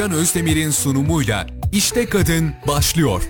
[0.00, 3.22] Gülcan Özdemir'in sunumuyla İşte Kadın başlıyor.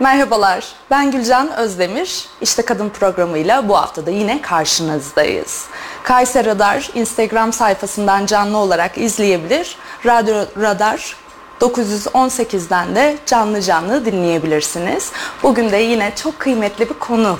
[0.00, 2.24] Merhabalar, ben Gülcan Özdemir.
[2.40, 5.64] İşte Kadın programıyla bu hafta da yine karşınızdayız.
[6.02, 9.76] Kayseri Radar Instagram sayfasından canlı olarak izleyebilir.
[10.06, 11.16] Radyo Radar
[11.60, 15.12] 918'den de canlı canlı dinleyebilirsiniz.
[15.42, 17.38] Bugün de yine çok kıymetli bir konu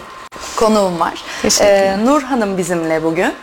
[0.56, 1.24] konuğum var.
[1.60, 3.34] Ee, Nur Hanım bizimle bugün.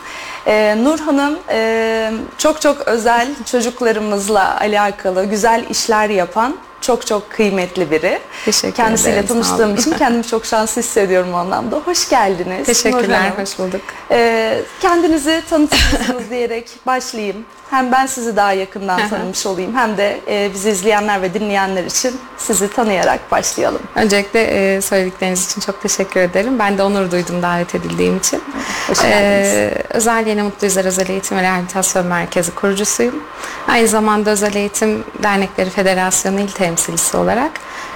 [0.48, 7.92] Ee, Nur Hanım e, çok çok özel çocuklarımızla alakalı güzel işler yapan çok çok kıymetli
[7.92, 8.20] biri.
[8.46, 11.76] Teşekkür Kendisiyle ederim, tanıştığım için kendimi çok şanslı hissediyorum o anlamda.
[11.76, 12.66] Hoş geldiniz.
[12.66, 13.82] Teşekkürler, Nur hoş bulduk.
[14.12, 17.46] Ee, kendinizi tanıtırsınız diyerek başlayayım.
[17.70, 22.20] Hem ben sizi daha yakından tanımış olayım hem de e, bizi izleyenler ve dinleyenler için
[22.38, 23.82] sizi tanıyarak başlayalım.
[23.96, 26.60] Öncelikle e, söyledikleriniz için çok teşekkür ederim.
[26.60, 28.44] Ben de onur duydum davet edildiğim için.
[28.88, 29.54] Hoş geldiniz.
[29.54, 33.24] Ee, özel Yeni Mutlu Yüzler Özel Eğitim ve Rehabilitasyon Merkezi kurucusuyum.
[33.68, 37.52] Aynı zamanda Özel Eğitim Dernekleri Federasyonu İl Temsilcisi olarak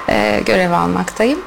[0.09, 1.39] e, görev almaktayım.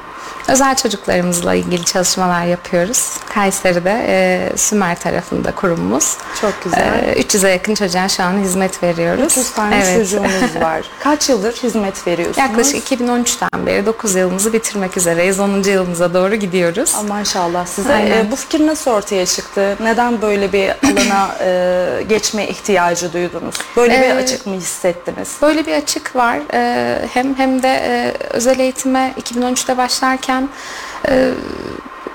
[0.47, 3.09] Özel çocuklarımızla ilgili çalışmalar yapıyoruz.
[3.33, 6.17] Kayseri'de e, Sümer tarafında kurumumuz.
[6.41, 7.03] Çok güzel.
[7.03, 9.31] E, 300'e yakın çocuğa şu an hizmet veriyoruz.
[9.31, 10.81] 300 tane çocuğumuz var.
[10.99, 12.37] Kaç yıldır hizmet veriyorsunuz?
[12.37, 15.39] Yaklaşık 2013'ten beri 9 yılımızı bitirmek üzereyiz.
[15.39, 15.63] 10.
[15.63, 16.95] yılımıza doğru gidiyoruz.
[16.95, 17.93] Aa, maşallah size.
[17.93, 19.75] E, bu fikir nasıl ortaya çıktı?
[19.83, 23.55] Neden böyle bir alana e, geçme ihtiyacı duydunuz?
[23.77, 25.29] Böyle bir Ee, açık mı hissettiniz?
[25.41, 26.39] Böyle bir açık var.
[26.53, 31.35] Ee, hem hem de e, özel eğitime 2013'te başlarken e,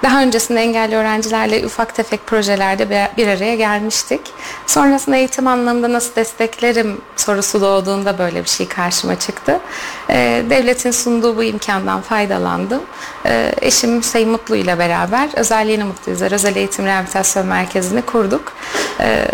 [0.02, 4.20] daha öncesinde engelli öğrencilerle ufak tefek projelerde bir- araya gelmiştik.
[4.66, 9.60] Sonrasında eğitim anlamında nasıl desteklerim sorusu doğduğunda böyle bir şey karşıma çıktı.
[10.10, 12.82] Ee, devletin sunduğu bu imkandan faydalandım.
[13.26, 18.52] Ee, eşim Hüseyin Mutlu ile beraber Özel Yeni Mutlu Yüzler Özel Eğitim Rehabilitasyon Merkezi'ni kurduk.
[19.00, 19.26] Ee,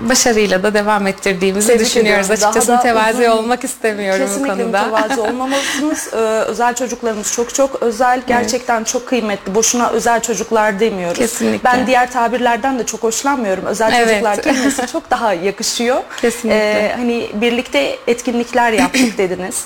[0.00, 2.24] başarıyla da devam ettirdiğimizi Tebrik düşünüyoruz.
[2.30, 2.40] ediyorum.
[2.42, 4.82] Daha Açıkçası da mütevazi uzun- olmak istemiyorum Kesinlikle bu konuda.
[4.82, 6.08] mütevazı olmamalısınız.
[6.14, 8.22] Ee, özel çocuklarımız çok çok özel.
[8.26, 9.54] Gerçekten çok kıymetli.
[9.54, 11.18] Boşuna özel çocuklar demiyoruz.
[11.18, 11.64] Kesinlikle.
[11.64, 13.64] Ben diğer tabirlerden de çok hoşlanmıyorum.
[13.66, 14.08] Özel Evet.
[14.08, 16.02] çocuklar kelimesi çok daha yakışıyor.
[16.20, 16.58] Kesinlikle.
[16.58, 19.64] Ee, hani birlikte etkinlikler yaptık dediniz.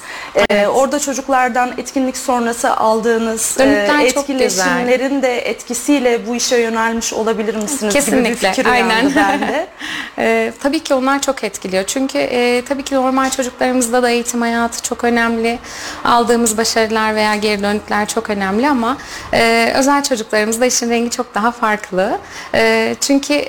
[0.51, 7.13] Ee, Orada çocuklardan etkinlik sonrası aldığınız e, Dönütler çok etkileşimlerin de etkisiyle bu işe yönelmiş
[7.13, 7.81] olabilir misiniz?
[7.81, 7.93] gibi bir
[8.35, 9.15] Kesinlikle, aynen.
[9.17, 9.67] bende.
[10.21, 11.85] Ee, tabii ki onlar çok etkiliyor.
[11.85, 15.59] Çünkü e, tabii ki normal çocuklarımızda da eğitim hayatı çok önemli.
[16.05, 18.97] Aldığımız başarılar veya geri dönütler çok önemli ama
[19.33, 22.19] e, özel çocuklarımızda işin rengi çok daha farklı.
[22.55, 23.45] E, çünkü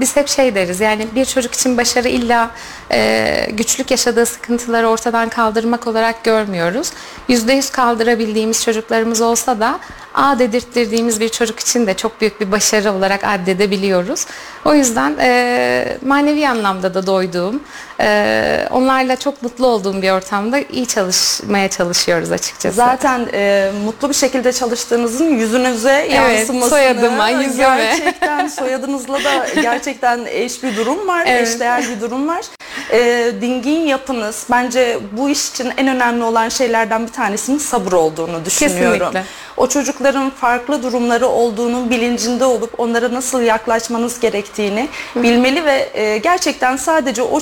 [0.00, 2.50] biz hep şey deriz yani bir çocuk için başarı illa
[2.92, 6.90] e, güçlük yaşadığı sıkıntıları ortadan kaldırmak olarak görmüyoruz.
[7.28, 9.78] %100 kaldırabildiğimiz çocuklarımız olsa da
[10.14, 14.26] A dedirttirdiğimiz bir çocuk için de çok büyük bir başarı olarak addedebiliyoruz.
[14.64, 17.62] O yüzden e, manevi anlamda da doyduğum,
[18.02, 22.76] e, onlarla çok mutlu olduğum bir ortamda iyi çalışmaya çalışıyoruz açıkçası.
[22.76, 27.52] Zaten e, mutlu bir şekilde çalıştığınızın yüzünüze yansımasını soyadıma, yüzüme.
[27.56, 31.48] gerçekten soyadınızla da gerçekten eş bir durum var, Evet.
[31.48, 32.44] eşdeğer bir durum var.
[32.92, 38.44] E, dingin yapınız bence bu iş için en önemli olan şeylerden bir tanesinin sabır olduğunu
[38.44, 38.98] düşünüyorum.
[38.98, 39.24] Kesinlikle.
[39.56, 46.76] O çocukların farklı durumları olduğunu bilincinde olup onlara nasıl yaklaşmanız gerektiğini bilmeli ve e, gerçekten
[46.76, 47.40] sadece o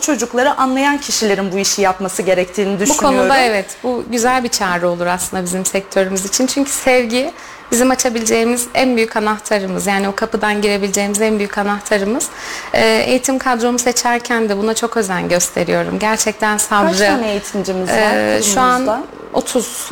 [0.50, 3.18] çocukları anlayan kişilerin bu işi yapması gerektiğini Bu düşünüyorum.
[3.18, 6.46] konuda evet bu güzel bir çağrı olur aslında bizim sektörümüz için.
[6.46, 7.32] Çünkü sevgi
[7.70, 9.86] bizim açabileceğimiz en büyük anahtarımız.
[9.86, 12.28] Yani o kapıdan girebileceğimiz en büyük anahtarımız.
[12.72, 15.98] Ee, eğitim kadromu seçerken de buna çok özen gösteriyorum.
[15.98, 16.88] Gerçekten sabrı.
[16.88, 18.14] Kaç tane eğitimcimiz var?
[18.14, 19.20] Ee, şu an kurumumuzda?
[19.32, 19.90] 30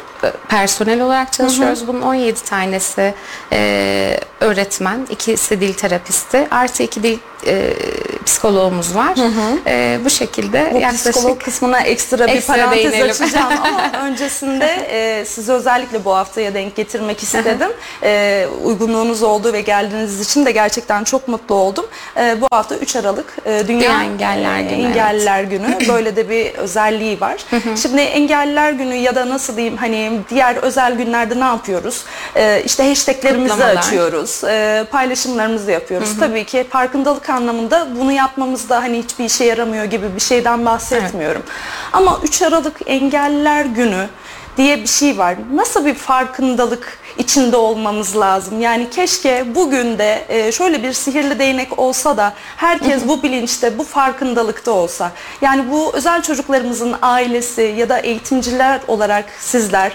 [0.49, 1.87] personel olarak çalışıyoruz.
[1.87, 3.15] Bunun 17 tanesi
[3.53, 7.73] e, öğretmen, ikisi dil terapisti, artı iki dil e,
[8.25, 9.15] psikoloğumuz var.
[9.67, 13.11] E, bu şekilde Bu yaklaşık psikolog kısmına ekstra bir Ekstra parantez değinelim.
[13.11, 17.69] açacağım ama öncesinde e, sizi özellikle bu haftaya denk getirmek istedim.
[18.03, 21.87] E, uygunluğunuz olduğu ve geldiğiniz için de gerçekten çok mutlu oldum.
[22.17, 25.79] E, bu hafta 3 Aralık e, Dünya, Dünya Engelliler e, Günü, Engelliler Günü.
[25.89, 27.37] Böyle de bir özelliği var.
[27.83, 32.05] Şimdi Engelliler Günü ya da nasıl diyeyim hani diğer özel günlerde ne yapıyoruz?
[32.37, 33.77] E, işte hashtaglerimizi Kutlamalar.
[33.77, 34.45] açıyoruz.
[34.45, 36.11] E, paylaşımlarımızı yapıyoruz.
[36.21, 41.43] Tabii ki farkındalık anlamında bunu yapmamızda hani hiçbir işe yaramıyor gibi bir şeyden bahsetmiyorum.
[41.93, 44.09] Ama 3 Aralık Engelliler Günü
[44.57, 45.37] diye bir şey var.
[45.55, 48.61] Nasıl bir farkındalık içinde olmamız lazım.
[48.61, 53.85] Yani keşke bugün de e, şöyle bir sihirli değnek olsa da herkes bu bilinçte, bu
[53.85, 55.13] farkındalıkta olsa.
[55.43, 59.93] Yani bu özel çocuklarımızın ailesi ya da eğitimciler olarak sizler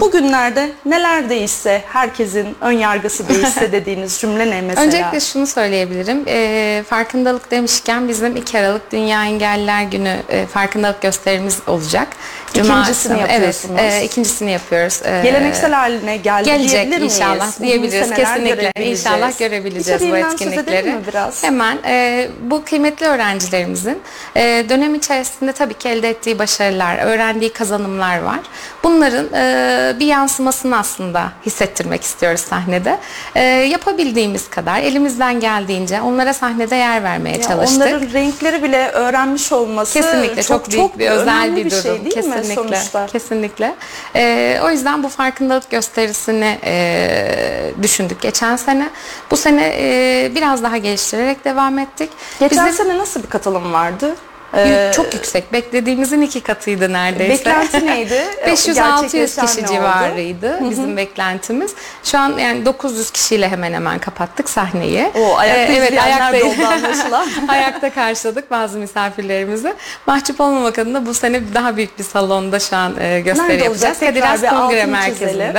[0.00, 4.86] bugünlerde neler değişse, herkesin ön yargısı değişse dediğiniz cümle ne mesela?
[4.86, 6.24] Öncelikle şunu söyleyebilirim.
[6.26, 12.08] E, farkındalık demişken bizim 2 Aralık Dünya Engelliler Günü e, farkındalık gösterimiz olacak.
[12.50, 13.74] İkincisini akşamı- yapıyorsunuz.
[13.80, 15.00] Evet, e, ikincisini yapıyoruz.
[15.04, 17.14] E, Geleneksel haline geldi Gelecek miyiz?
[17.14, 18.10] inşallah diyebiliriz.
[18.14, 18.72] Kesinlikle.
[18.84, 20.90] İnşallah görebileceğiz bu etkinlikleri.
[20.92, 21.42] mi biraz?
[21.44, 23.98] Hemen e, bu kıymetli öğrencilerimizin
[24.36, 28.38] e, dönem içerisinde tabii ki elde ettiği başarılar, öğrendiği kazanımlar var.
[28.84, 32.98] Bunların e, bir yansımasını aslında hissettirmek istiyoruz sahnede.
[33.34, 37.76] E, yapabildiğimiz kadar elimizden geldiğince onlara sahnede yer vermeye Ya çalıştık.
[37.82, 41.82] Onların renkleri bile öğrenmiş olması Kesinlikle çok, büyük bir özel bir durum.
[41.82, 42.48] şey değil kesinlikle.
[42.48, 43.06] mi sonuçta?
[43.06, 43.74] Kesinlikle.
[44.16, 48.88] Ee, o yüzden bu farkındalık gösterisini e, düşündük geçen sene.
[49.30, 52.10] Bu sene e, biraz daha geliştirerek devam ettik.
[52.40, 54.14] Geçen Bizim sene nasıl bir katılım vardı?
[54.56, 55.52] Ee, çok yüksek.
[55.52, 57.32] Beklediğimizin iki katıydı neredeyse.
[57.32, 58.22] Beklenti neydi?
[58.46, 59.72] 500-600 Gerçekleşen kişi ne oldu?
[59.74, 61.74] civarıydı bizim beklentimiz.
[62.04, 65.10] Şu an yani 900 kişiyle hemen hemen kapattık sahneyi.
[65.14, 69.74] O ayakta Ee, de ayakta- ayakta karşıladık bazı misafirlerimizi.
[70.06, 73.98] Mahcup olmamak adına bu sene daha büyük bir salonda şu an e, gösteri Nerede yapacağız.
[74.00, 75.28] Kadir Has Kongre Merkezi'nde.
[75.30, 75.54] çizelim.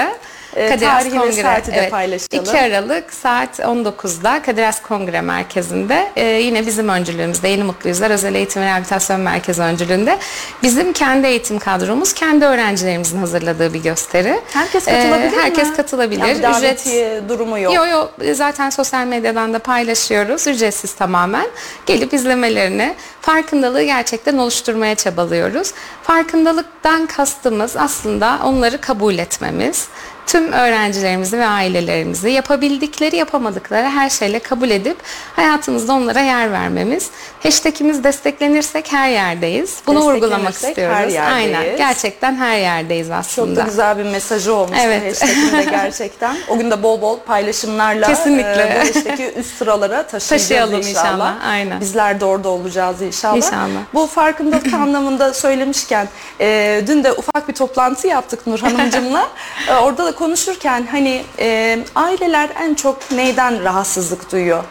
[0.58, 2.44] Ee, Kadir Has ve saati de paylaşalım.
[2.46, 8.12] 2 Aralık saat 19'da Kadir Has Kongre Merkezi'nde e, yine bizim öncülüğümüzde Yeni Mutlu Yüzler
[8.12, 10.18] Özel Eğitim ve Rehabilitasyon Merkezi öncülüğünde
[10.64, 14.42] bizim kendi eğitim kadromuz kendi öğrencilerimizin hazırladığı bir gösteri.
[14.54, 15.42] Herkes Ee, katılabilir mi?
[15.44, 16.22] Herkes katılabilir.
[16.26, 16.88] Yani Ücret
[17.30, 17.74] durumu yok.
[17.74, 20.48] Yok yok zaten sosyal medyadan da paylaşıyoruz.
[20.48, 21.48] Ücretsiz tamamen.
[21.86, 22.96] Gelip izlemelerini,
[23.32, 25.72] farkındalığı gerçekten oluşturmaya çabalıyoruz.
[26.04, 29.88] Farkındalıktan kastımız aslında onları kabul etmemiz.
[30.28, 34.98] Tüm öğrencilerimizi ve ailelerimizi yapabildikleri yapamadıkları her şeyle kabul edip
[35.36, 37.10] hayatımızda onlara yer vermemiz.
[37.44, 39.78] Hashtagimiz desteklenirsek her yerdeyiz.
[39.88, 40.96] Bunu vurgulamak istiyoruz.
[40.96, 41.56] her yerdeyiz.
[41.58, 41.78] Aynen.
[41.78, 43.56] Gerçekten her yerdeyiz Çok aslında.
[43.62, 45.02] da güzel bir mesajı olmuş Evet.
[45.06, 46.38] bu hashtag'in de gerçekten.
[46.50, 48.64] O gün de bol bol paylaşımlarla Kesinlikle.
[48.64, 50.90] e, bu hashtag'i üst sıralara taşıyacağız Taşıyalım inşallah.
[51.06, 51.82] inşallah, aynen.
[51.82, 53.17] Bizler de orada olacağız inşallah.
[53.38, 53.82] İnşallah.
[53.94, 56.08] Bu farkındalık anlamında söylemişken
[56.40, 59.28] e, dün de ufak bir toplantı yaptık Nur Hanımcığımla.
[59.68, 64.64] E, orada da konuşurken hani e, aileler en çok neyden rahatsızlık duyuyor?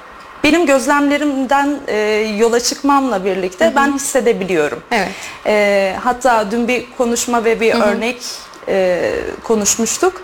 [0.44, 1.96] Benim gözlemlerimden e,
[2.38, 4.82] yola çıkmamla birlikte ben hissedebiliyorum.
[4.90, 5.08] Evet.
[5.46, 8.22] E, hatta dün bir konuşma ve bir örnek
[8.68, 9.12] e,
[9.44, 10.22] konuşmuştuk.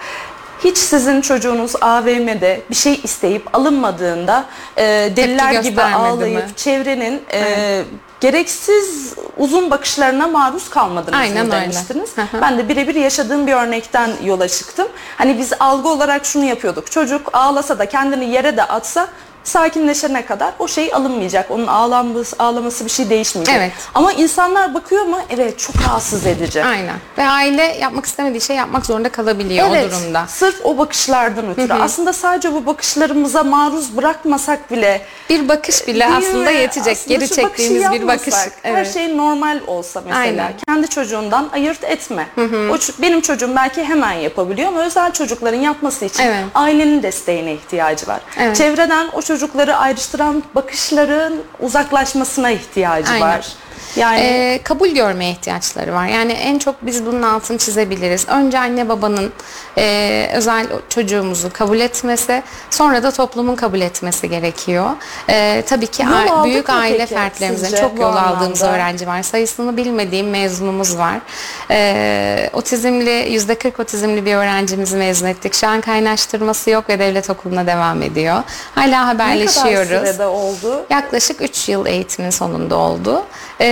[0.65, 4.45] Hiç sizin çocuğunuz AVM'de bir şey isteyip alınmadığında
[4.77, 4.83] e,
[5.17, 6.57] deliler gibi ağlayıp mi?
[6.57, 7.83] çevrenin e,
[8.23, 11.63] gereksiz uzun bakışlarına maruz kalmadınız Aynen mı öyle.
[11.63, 12.11] demiştiniz.
[12.43, 14.89] Ben de birebir yaşadığım bir örnekten yola çıktım.
[15.19, 16.91] Hani biz algı olarak şunu yapıyorduk.
[16.91, 19.09] Çocuk ağlasa da kendini yere de atsa
[19.45, 21.51] sakinleşene kadar o şey alınmayacak.
[21.51, 23.55] Onun ağlaması, ağlaması bir şey değişmeyecek.
[23.59, 23.73] Evet.
[23.95, 25.19] Ama insanlar bakıyor mu?
[25.31, 26.65] Evet çok rahatsız edici.
[26.65, 26.97] Aynen.
[27.19, 30.25] Ve aile yapmak istemediği şey yapmak zorunda kalabiliyor o durumda.
[30.29, 31.73] Sırf o bakışlardan ötürü.
[31.73, 35.01] Aslında sadece bu bakışlarımıza maruz bırakmasak bile
[35.31, 36.97] Bir bakış bile aslında yetecek.
[36.97, 38.27] Aslında Geri çektiğimiz bir bakış.
[38.27, 38.95] yapmasak, Her Evet.
[38.95, 40.21] şey normal olsa mesela.
[40.23, 40.53] Aynen.
[40.69, 42.27] Kendi çocuğundan ayırt etme.
[42.73, 46.45] O benim çocuğum belki hemen yapabiliyor ama özel çocukların yapması için Evet.
[46.55, 48.21] ailenin desteğine ihtiyacı var.
[48.39, 48.57] Evet.
[48.57, 53.29] Çevreden o çocukları ayrıştıran bakışların uzaklaşmasına ihtiyacı Aynen.
[53.29, 53.47] var.
[53.97, 56.07] Yani Ee, kabul görmeye ihtiyaçları var.
[56.07, 58.29] Yani en çok biz bunun altını çizebiliriz.
[58.29, 59.33] Önce anne babanın
[59.79, 64.91] e, özel çocuğumuzu kabul etmesi, sonra da toplumun kabul etmesi gerekiyor.
[65.31, 68.77] E, tabii ki a- büyük aile peki fertlerimizin çok yol aldığımız anlamda?
[68.79, 69.23] öğrenci var.
[69.23, 71.15] Sayısını bilmediğim mezunumuz var.
[71.71, 75.55] E, otizmli, %40 otizmli bir öğrencimizi mezun ettik.
[75.55, 78.43] Şu an kaynaştırması yok ve devlet okuluna devam ediyor.
[78.75, 79.89] Hala ne kadar haberleşiyoruz.
[79.89, 80.87] sürede oldu?
[80.91, 83.23] Yaklaşık 3 yıl eğitimin sonunda oldu.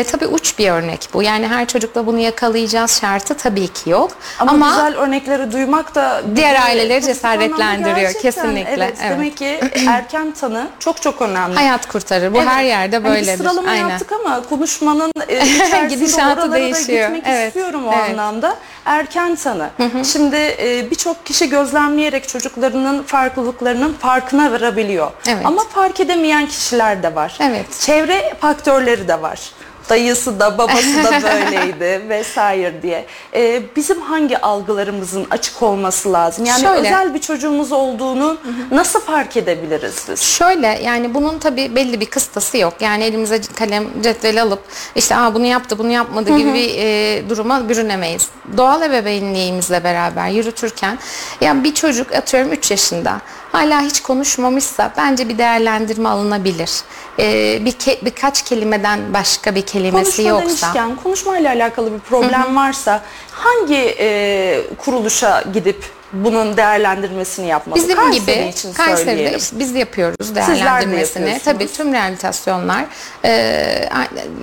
[0.01, 1.23] Ee, tabii uç bir örnek bu.
[1.23, 4.11] Yani her çocukla bunu yakalayacağız şartı tabii ki yok.
[4.39, 8.13] Ama, Ama, güzel örnekleri duymak da Diğer aileleri cesaretlendiriyor.
[8.13, 9.11] Kesinlikle, Evet, evet.
[9.13, 11.55] Demek ki erken tanı çok çok önemli.
[11.55, 12.33] hayat kurtarır.
[12.35, 12.49] Bu Evet.
[12.49, 13.39] her yerde Hani böyledir.
[13.39, 13.89] sıralama Aynen.
[13.89, 17.11] yaptık ama konuşmanın e, Gidişatı değişiyor.
[17.11, 18.11] da gitmek Evet, istiyorum o evet.
[18.11, 18.57] anlamda.
[18.85, 19.71] Erken tanı.
[20.05, 25.11] Şimdi e, birçok kişi gözlemleyerek çocuklarının farklılıklarının farkına varabiliyor.
[25.29, 25.47] Evet.
[25.47, 27.39] Ama fark edemeyen kişiler de var.
[27.41, 27.67] Evet.
[27.81, 29.41] Çevre faktörleri de var.
[29.89, 33.07] Dayısı da babası da böyleydi vesaire diye.
[33.35, 36.45] Ee, bizim hangi algılarımızın açık olması lazım?
[36.45, 36.81] Yani Şöyle.
[36.81, 38.39] özel bir çocuğumuz olduğunu
[38.71, 40.21] nasıl fark edebiliriz biz?
[40.21, 42.75] Şöyle yani bunun tabii belli bir kıstası yok.
[42.81, 44.63] Yani elimize kalem cetveli alıp
[44.95, 48.29] işte Aa, bunu yaptı bunu yapmadı gibi bir e, duruma bürünemeyiz.
[48.57, 50.99] Doğal ebeveynliğimizle beraber yürütürken
[51.41, 53.21] ya bir çocuk atıyorum 3 yaşında
[53.53, 56.71] hala hiç konuşmamışsa bence bir değerlendirme alınabilir.
[57.19, 57.25] E,
[57.65, 60.67] bir ke- birkaç kelimeden başka bir kelimesi Konuşma yoksa.
[60.67, 67.77] demişken konuşmayla alakalı bir problem varsa hangi e, kuruluşa gidip bunun değerlendirmesini yapmalı?
[67.83, 69.39] Bizim Kayseri gibi için Kayseri'de söyleyelim.
[69.39, 71.41] işte biz yapıyoruz de değerlendirmesini.
[71.45, 72.85] Tabii tüm rehabilitasyonlar
[73.25, 73.89] e,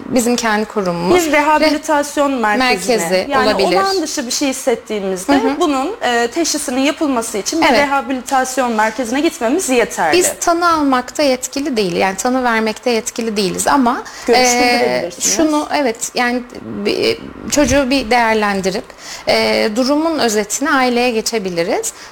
[0.05, 1.25] bizim kendi kurumumuz.
[1.25, 3.77] Bir rehabilitasyon merkezine, merkezi yani olabilir.
[3.77, 7.79] olağan dışı bir şey hissettiğimizde bunun e, teşhisinin yapılması için bir Evet.
[7.79, 10.17] rehabilitasyon merkezine gitmemiz yeterli.
[10.17, 11.95] Biz tanı almakta yetkili değil.
[11.95, 17.17] Yani tanı vermekte yetkili değiliz ama e, şunu evet yani bir-
[17.51, 18.83] çocuğu bir değerlendirip
[19.27, 21.56] e, durumun özetini aileye geçebiliriz.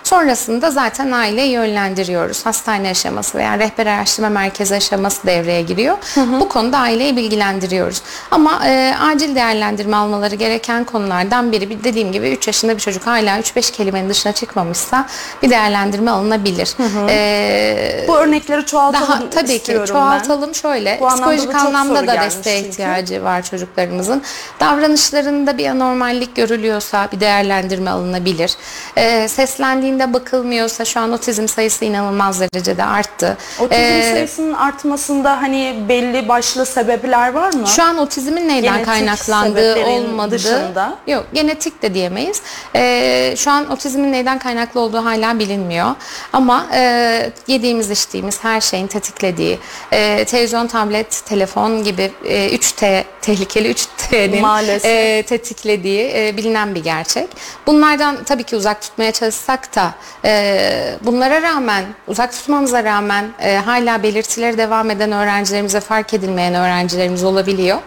[0.04, 2.46] Sonrasında zaten aileyi yönlendiriyoruz.
[2.46, 5.98] Hastane aşaması veya rehber araştırma merkezi aşaması devreye giriyor.
[6.40, 8.02] Bu konuda aileyi bilgilendiriyoruz.
[8.32, 13.08] Ama e, acil değerlendirme almaları gereken konulardan biri bir- dediğim gibi 3 yaşında bir çocuk
[13.08, 15.06] hala 3-5 kelimenin dışına çıkmamışsa
[15.44, 16.76] bir değerlendirme alınabilir.
[17.10, 20.98] E, Bu örnekleri çoğaltalım daha tabii ki çoğaltalım şöyle.
[21.02, 22.70] Bu Psikolojik anlamda da desteğe çünkü.
[22.70, 24.22] ihtiyacı var çocuklarımızın.
[24.60, 28.56] Davranışlarında bir anormallik görülüyorsa bir değerlendirme alınabilir.
[28.98, 33.38] Ee, seslendiğinde bakılmıyorsa şu an otizm sayısı inanılmaz derecede arttı.
[33.60, 37.68] Otizm Ee, sayısının artmasında hani belli başlı sebepler var mı?
[37.68, 40.96] Şu an otizmin neyden Genetik kaynaklandığı olmadığı dışında?
[41.08, 42.42] yok genetik de diyemeyiz.
[42.76, 45.96] Ee, şu an otizmin neyden kaynaklı olduğu hala bilinmiyor.
[46.34, 49.60] Ama e, yediğimiz içtiğimiz her şeyin tetiklediği
[49.92, 54.86] e, televizyon, tablet, telefon gibi e, 3T tehlikeli 3T'nin Maalesef.
[54.92, 57.30] e, tetiklediği e, bilinen bir gerçek.
[57.68, 59.94] Bunlardan tabii ki uzak tutmaya çalışsak da
[60.26, 67.24] e, bunlara rağmen uzak tutmamıza rağmen e, hala belirtileri devam eden öğrencilerimize fark edilmeyen öğrencilerimiz
[67.24, 67.78] olabiliyor.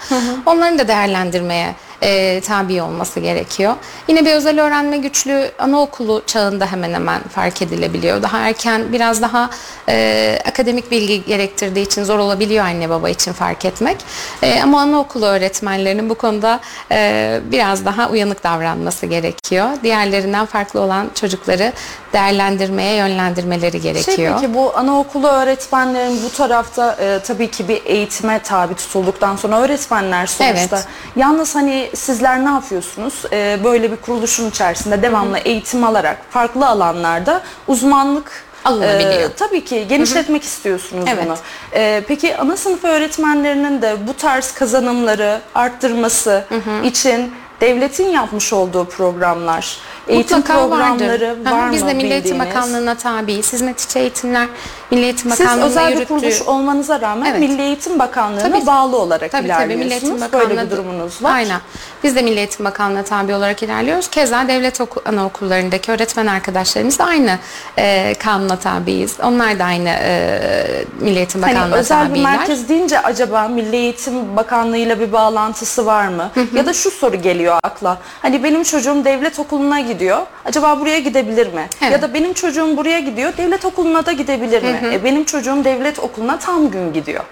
[0.47, 3.75] Onların da değerlendirmeye e, tabi olması gerekiyor.
[4.09, 8.23] Yine bir özel öğrenme güçlü anaokulu çağında hemen hemen fark edilebiliyor.
[8.23, 9.51] Daha erken biraz daha
[9.89, 13.97] e, akademik bilgi gerektirdiği için zor olabiliyor anne baba için fark etmek.
[14.43, 19.69] E, ama anaokulu öğretmenlerinin bu konuda e, biraz daha uyanık davranması gerekiyor.
[19.83, 21.73] Diğerlerinden farklı olan çocukları
[22.13, 24.17] değerlendirmeye yönlendirmeleri gerekiyor.
[24.17, 29.61] Şey peki bu anaokulu öğretmenlerin bu tarafta e, tabii ki bir eğitime tabi tutulduktan sonra
[29.61, 30.77] öğretmenler sonuçta.
[30.77, 30.87] Evet.
[31.17, 33.23] Yalnız hani sizler ne yapıyorsunuz?
[33.33, 39.31] E, böyle bir kuruluşun içerisinde devamlı eğitim alarak farklı alanlarda uzmanlık Alınabiliyor.
[39.31, 41.25] e, tabii ki genişletmek istiyorsunuz Evet.
[41.27, 41.37] bunu.
[41.73, 46.45] E, peki ana sınıf öğretmenlerinin de bu tarz kazanımları arttırması
[46.85, 49.77] için devletin yapmış olduğu programlar,
[50.09, 51.51] eğitim Mutlaka programları vardır.
[51.51, 52.57] var mı Biz de Milli Eğitim bildiğiniz?
[52.57, 53.53] Bakanlığı'na tabiiz.
[53.53, 54.47] Hizmet içi eğitimler
[54.91, 56.09] Milli Eğitim Siz Bakanlığı'na özel bir yürüttüğü...
[56.09, 57.41] kuruluş olmanıza rağmen Evet.
[57.41, 58.67] Milli Eğitim Bakanlığı'na Tabii.
[58.67, 60.03] bağlı olarak Tabii tabii Milli ilerliyorsunuz.
[60.03, 61.35] Eğitim Bakanlığı Böyle bir durumunuz var.
[61.35, 61.61] Aynen.
[62.05, 64.09] Biz de Milli Eğitim Bakanlığı'na tabi olarak ilerliyoruz.
[64.09, 67.39] Keza devlet oku, anaokullarındaki öğretmen arkadaşlarımız da aynı
[67.79, 69.17] e, kanuna tabiiz.
[69.23, 72.37] Onlar da aynı e, Milli Eğitim Hani Bakanlığı'na özel bir tabiler.
[72.37, 76.31] merkez deyince acaba Milli Eğitim Bakanlığı'yla bir bağlantısı var mı?
[76.55, 77.99] Ya da şu soru geliyor akla.
[78.23, 79.98] Hani benim çocuğum devlet okuluna gidiyor.
[80.45, 81.69] Acaba buraya gidebilir mi?
[81.83, 81.93] Evet.
[81.93, 83.33] Ya da benim çocuğum buraya gidiyor.
[83.37, 84.81] Devlet okuluna da gidebilir mi?
[84.93, 87.25] E, benim çocuğum devlet okuluna tam gün gidiyor.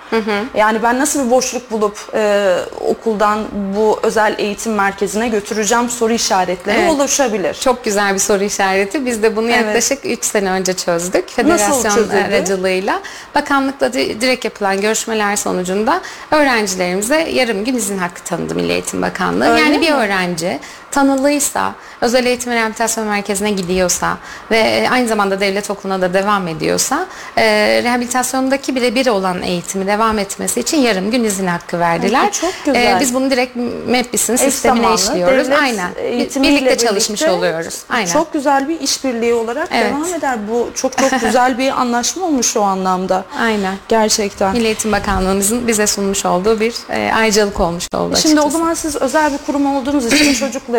[0.54, 3.38] Yani ben nasıl bir boşluk bulup e, okuldan
[3.76, 6.90] bu özel eğitim merkezine götüreceğim soru işaretleri Evet.
[6.90, 7.54] oluşabilir.
[7.54, 9.06] Çok güzel bir soru işareti.
[9.06, 9.64] Biz de bunu Evet.
[9.66, 11.28] yaklaşık 3 sene önce çözdük.
[11.30, 12.16] Federasyon çözüldü?
[12.28, 13.00] aracılığıyla.
[13.34, 19.48] Bakanlıkla di- direkt yapılan görüşmeler sonucunda öğrencilerimize yarım gün izin hakkı tanıdı Milli Eğitim Bakanlığı.
[19.50, 19.94] Öyle yani bir mi?
[19.96, 20.58] öğrenci
[21.00, 24.16] tanılıysa, özel eğitim ve rehabilitasyon merkezine gidiyorsa
[24.50, 27.44] ve e, aynı zamanda devlet okuluna da devam ediyorsa e,
[27.84, 32.20] rehabilitasyondaki birebir olan eğitimi devam etmesi için yarım gün izin hakkı verdiler.
[32.20, 32.96] Ay, çok güzel.
[32.96, 35.48] E, biz bunu direkt MEPBİS'in sistemine zamanlı işliyoruz.
[35.62, 35.94] Aynen.
[35.96, 37.82] Bir- eğitimiyle Birlikte çalışmış birlikte oluyoruz.
[37.88, 38.12] Aynen.
[38.12, 39.92] Çok güzel bir işbirliği olarak Evet.
[39.92, 40.38] devam eder.
[40.50, 43.24] Bu çok çok güzel bir anlaşma olmuş o anlamda.
[43.40, 43.74] Aynen.
[43.88, 44.52] Gerçekten.
[44.52, 48.50] Milli Eğitim Bakanlığımızın bize sunmuş olduğu bir e, ayrıcalık olmuş oldu Şimdi o açıkçası.
[48.58, 50.34] zaman siz özel bir kurum olduğunuz için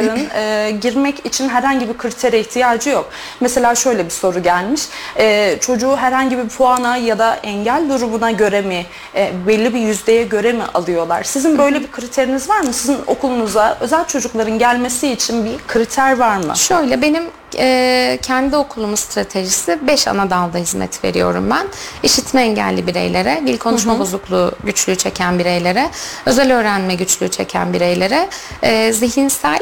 [0.07, 3.09] çocukların e, girmek için herhangi bir kritere ihtiyacı yok.
[3.39, 4.81] Mesela şöyle bir soru gelmiş.
[5.17, 8.85] E, çocuğu herhangi bir puana ya da engel durumuna göre mi
[9.15, 11.23] e, belli bir yüzdeye göre mi alıyorlar?
[11.23, 12.73] Sizin böyle bir kriteriniz var mı?
[12.73, 16.57] Sizin okulunuza özel çocukların gelmesi için bir kriter var mı?
[16.57, 17.23] Şöyle benim
[17.57, 21.67] e, kendi okulumun stratejisi 5 ana dalda hizmet veriyorum ben.
[22.03, 25.89] İşitme engelli bireylere, dil konuşma bozukluğu güçlüğü çeken bireylere,
[26.25, 28.29] özel öğrenme güçlüğü çeken bireylere,
[28.61, 29.59] e, zihinsel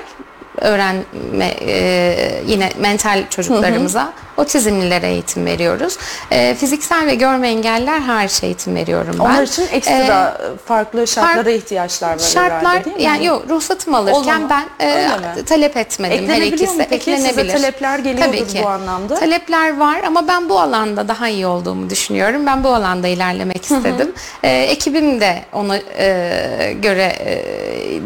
[0.61, 5.97] öğrenme e, yine mental çocuklarımıza otizmlilere eğitim veriyoruz.
[6.31, 9.25] E, fiziksel ve görme engeller hariç eğitim veriyorum ben.
[9.25, 13.03] Onlar için ekstra E, farklı şartlara ihtiyaçlar var Şartlar herhalde değil mi?
[13.03, 14.63] yani yok ruhsatımı alırken Olmama.
[14.79, 16.77] ben e, talep etmedim her ikisi.
[16.77, 17.03] mu peki?
[17.15, 17.53] Size Eklenebilir.
[17.53, 18.59] talepler geliyordur Tabii ki.
[18.63, 19.15] bu anlamda.
[19.15, 22.45] Talepler var ama ben bu alanda daha iyi olduğumu düşünüyorum.
[22.45, 24.13] Ben bu alanda ilerlemek istedim.
[24.43, 27.43] E, ekibim de ona e, göre e,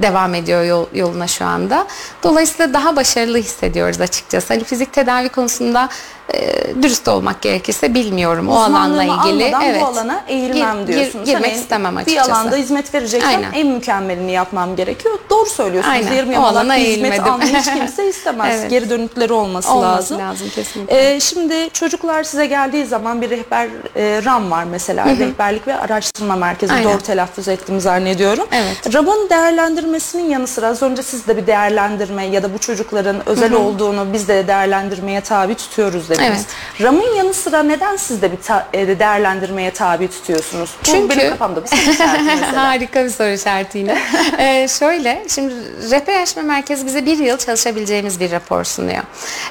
[0.02, 1.88] devam ediyor yol, yoluna şu anda.
[2.24, 2.39] Dolayısıyla
[2.74, 4.54] daha başarılı hissediyoruz açıkçası.
[4.54, 5.90] Hani fizik tedavi konusunda
[6.34, 9.54] e, dürüst olmak gerekirse bilmiyorum o alanla ilgili.
[9.64, 9.82] evet.
[9.82, 11.26] bu alana eğilmem Gir- gir- diyorsunuz.
[11.26, 12.32] girmek Hani istemem Bir açıkçası.
[12.34, 13.52] alanda hizmet vereceksem Aynen.
[13.54, 15.20] en mükemmelini yapmam gerekiyor.
[15.30, 15.96] Doğru söylüyorsunuz.
[15.96, 16.14] Aynen.
[16.14, 18.56] Yarım O yamalak alana bir hizmet hiç kimse istemez.
[18.60, 18.70] Evet.
[18.70, 20.20] Geri dönütleri olması, Olması lazım.
[20.20, 21.14] lazım, kesinlikle.
[21.16, 25.06] Ee, şimdi çocuklar size geldiği zaman bir rehber e, RAM var mesela.
[25.06, 26.74] Rehberlik ve Araştırma Merkezi.
[26.74, 26.84] Aynen.
[26.94, 28.48] Doğru telaffuz ettim zannediyorum.
[28.52, 28.94] Evet.
[28.94, 33.54] RAM'ın değerlendirmesinin yanı sıra az önce siz de bir değerlendirme ya da bu çocukların özel
[33.54, 36.40] olduğunu biz de değerlendirmeye tabi tutuyoruz Evet.
[36.82, 40.70] RAM'ın yanı sıra neden siz de bir ta- e, değerlendirmeye tabi tutuyorsunuz?
[40.82, 42.64] Bu Çünkü- benim kafamda bir soru işareti mesela.
[42.68, 43.98] Harika bir soru işareti yine.
[44.38, 45.54] Ee, şöyle, şimdi
[45.92, 49.04] rehber araştırma merkezi bize bir yıl çalışabileceğimiz bir rapor sunuyor.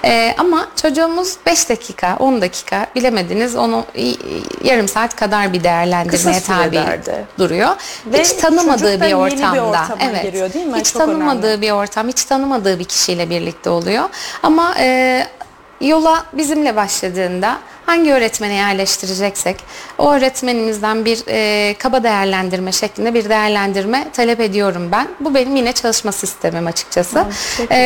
[0.04, 3.84] Ee, ama çocuğumuz 5 dakika, 10 dakika bilemediniz onu
[4.64, 6.80] yarım saat kadar bir değerlendirmeye Kısa tabi
[7.38, 7.68] duruyor.
[8.06, 9.62] Ve hiç tanımadığı bir yeni bir ortamda.
[9.64, 10.22] ortama evet.
[10.22, 10.78] giriyor değil mi?
[10.78, 11.62] Hiç Çok tanımadığı önemli.
[11.62, 14.04] bir ortam, hiç tanımadığı bir kişiyle birlikte oluyor.
[14.42, 15.26] Ama e,
[15.80, 19.56] yola bizimle başladığında hangi öğretmene yerleştireceksek
[19.98, 25.08] o öğretmenimizden bir e, kaba değerlendirme şeklinde bir değerlendirme talep ediyorum ben.
[25.20, 27.24] Bu benim yine çalışma sistemim açıkçası.
[27.70, 27.78] E,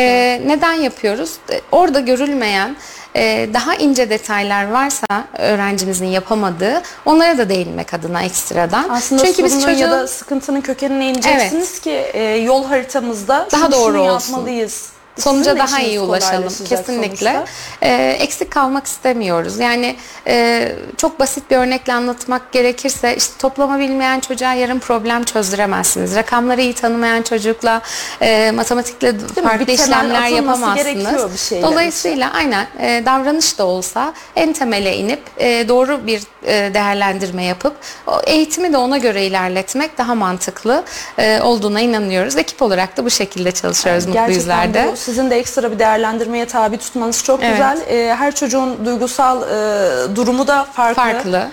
[0.46, 1.32] neden yapıyoruz?
[1.50, 2.76] E, Orada görülmeyen
[3.16, 5.06] e, daha ince detaylar varsa
[5.38, 8.88] öğrencimizin yapamadığı onlara da değinmek adına ekstradan.
[8.88, 13.72] Aslında Çünkü biz çocuğun ya da sıkıntının kökenine ineceksiniz ki e, yol haritamızda Daha şunu,
[13.72, 14.32] doğru şunu olsun.
[14.32, 14.88] yapmalıyız.
[15.18, 17.44] Sonuca daha iyi ulaşalım kesinlikle.
[17.82, 19.58] Ee, eksik kalmak istemiyoruz.
[19.58, 26.16] Yani e, çok basit bir örnekle anlatmak gerekirse işte toplama bilmeyen çocuğa yarım problem çözdüremezsiniz.
[26.16, 27.82] Rakamları iyi tanımayan çocukla
[28.22, 31.62] e, matematikle farklı Bir temel işlemler yapamazsınız.
[31.62, 37.76] Dolayısıyla aynen e, davranış da olsa en temele inip e, doğru bir e, değerlendirme yapıp
[38.06, 40.84] o eğitimi de ona göre ilerletmek daha mantıklı
[41.18, 42.36] e, olduğuna inanıyoruz.
[42.36, 44.94] Ekip olarak da bu şekilde çalışıyoruz mutlu Gerçekten yüzlerde.
[45.02, 47.52] Sizin de ekstra bir değerlendirmeye tabi tutmanız çok Evet.
[47.52, 47.78] güzel.
[47.88, 51.02] E, her çocuğun duygusal e, durumu da farklı.
[51.02, 51.48] Farklı.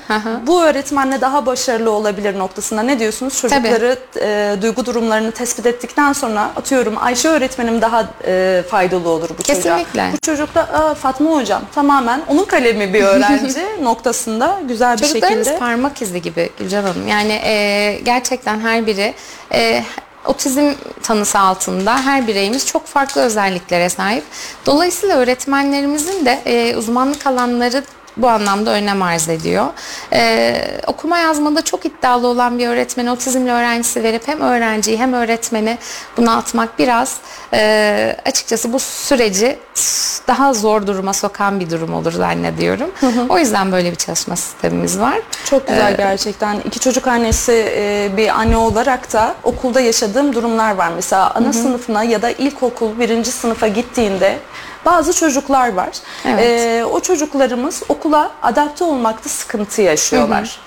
[0.47, 3.41] Bu öğretmenle daha başarılı olabilir noktasında ne diyorsunuz?
[3.41, 9.43] Çocukları e, duygu durumlarını tespit ettikten sonra atıyorum Ayşe öğretmenim daha e, faydalı olur bu
[9.43, 9.55] çocuğa.
[9.55, 10.09] Kesinlikle.
[10.13, 15.45] Bu çocuk da "Aa, Fatma hocam tamamen onun kalemi bir öğrenci noktasında güzel bir Çocuklarımız
[15.47, 15.59] şekilde.
[15.59, 17.07] parmak izi gibi Gülcan Hanım.
[17.07, 19.13] Yani e, gerçekten her biri
[19.53, 19.83] e,
[20.25, 24.23] otizm tanısı altında her bireyimiz çok farklı özelliklere sahip.
[24.65, 27.83] Dolayısıyla öğretmenlerimizin de e, uzmanlık alanları
[28.21, 29.65] bu anlamda önem arz ediyor.
[30.13, 35.77] Ee, okuma yazmada çok iddialı olan bir öğretmeni otizmli öğrencisi verip hem öğrenciyi hem öğretmeni
[36.17, 37.17] bunaltmak biraz
[37.53, 39.59] e, açıkçası bu süreci
[40.27, 42.91] daha zor duruma sokan bir durum olur zannediyorum.
[43.29, 45.19] O yüzden böyle bir çalışma sistemimiz var.
[45.45, 46.59] Çok güzel gerçekten.
[46.65, 50.91] İki çocuk annesi e, bir anne olarak da okulda yaşadığım durumlar var.
[50.95, 54.37] Mesela ana sınıfına ya da ilkokul birinci sınıfa gittiğinde
[54.85, 55.89] bazı çocuklar var.
[56.25, 56.43] Evet.
[56.43, 60.59] E, o çocuklarımız okula adapte olmakta sıkıntı yaşıyorlar.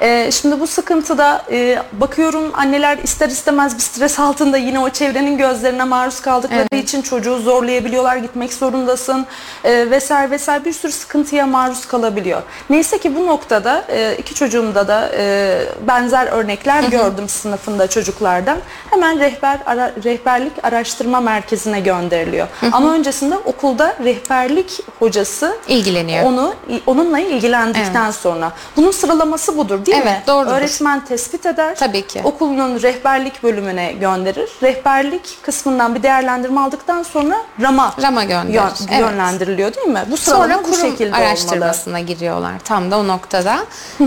[0.00, 5.38] E, şimdi bu sıkıntıda e, bakıyorum anneler ister istemez bir stres altında yine o çevrenin
[5.38, 6.84] gözlerine maruz kaldıkları Evet.
[6.84, 9.26] için çocuğu zorlayabiliyorlar gitmek zorundasın
[9.64, 12.42] e, vesaire vesaire bir sürü sıkıntıya maruz kalabiliyor.
[12.70, 15.58] Neyse ki bu noktada e, iki çocuğumda da e,
[15.88, 18.58] benzer örnekler gördüm sınıfında çocuklardan.
[18.90, 22.46] Hemen rehber ara- rehberlik araştırma merkezine gönderiliyor.
[22.72, 26.24] Ama öncesinde okulda rehberlik hocası İlgileniyor.
[26.24, 26.54] onu
[26.86, 29.80] onunla ilgilendikten sonra bunun sıralaması budur.
[29.92, 30.10] Değil mi?
[30.16, 30.52] Evet, doğrudur.
[30.52, 31.74] Öğretmen tespit eder.
[31.76, 32.20] Tabii ki.
[32.24, 34.50] Okulunun rehberlik bölümüne gönderir.
[34.62, 39.00] Rehberlik kısmından bir değerlendirme aldıktan sonra RAM'a Rama gönderir, yön- evet.
[39.00, 40.02] yönlendiriliyor değil mi?
[40.10, 41.24] Bu sıralama Sonra bu kurum şekilde olmalı.
[41.28, 42.52] araştırmasına giriyorlar.
[42.64, 43.58] Tam da o noktada.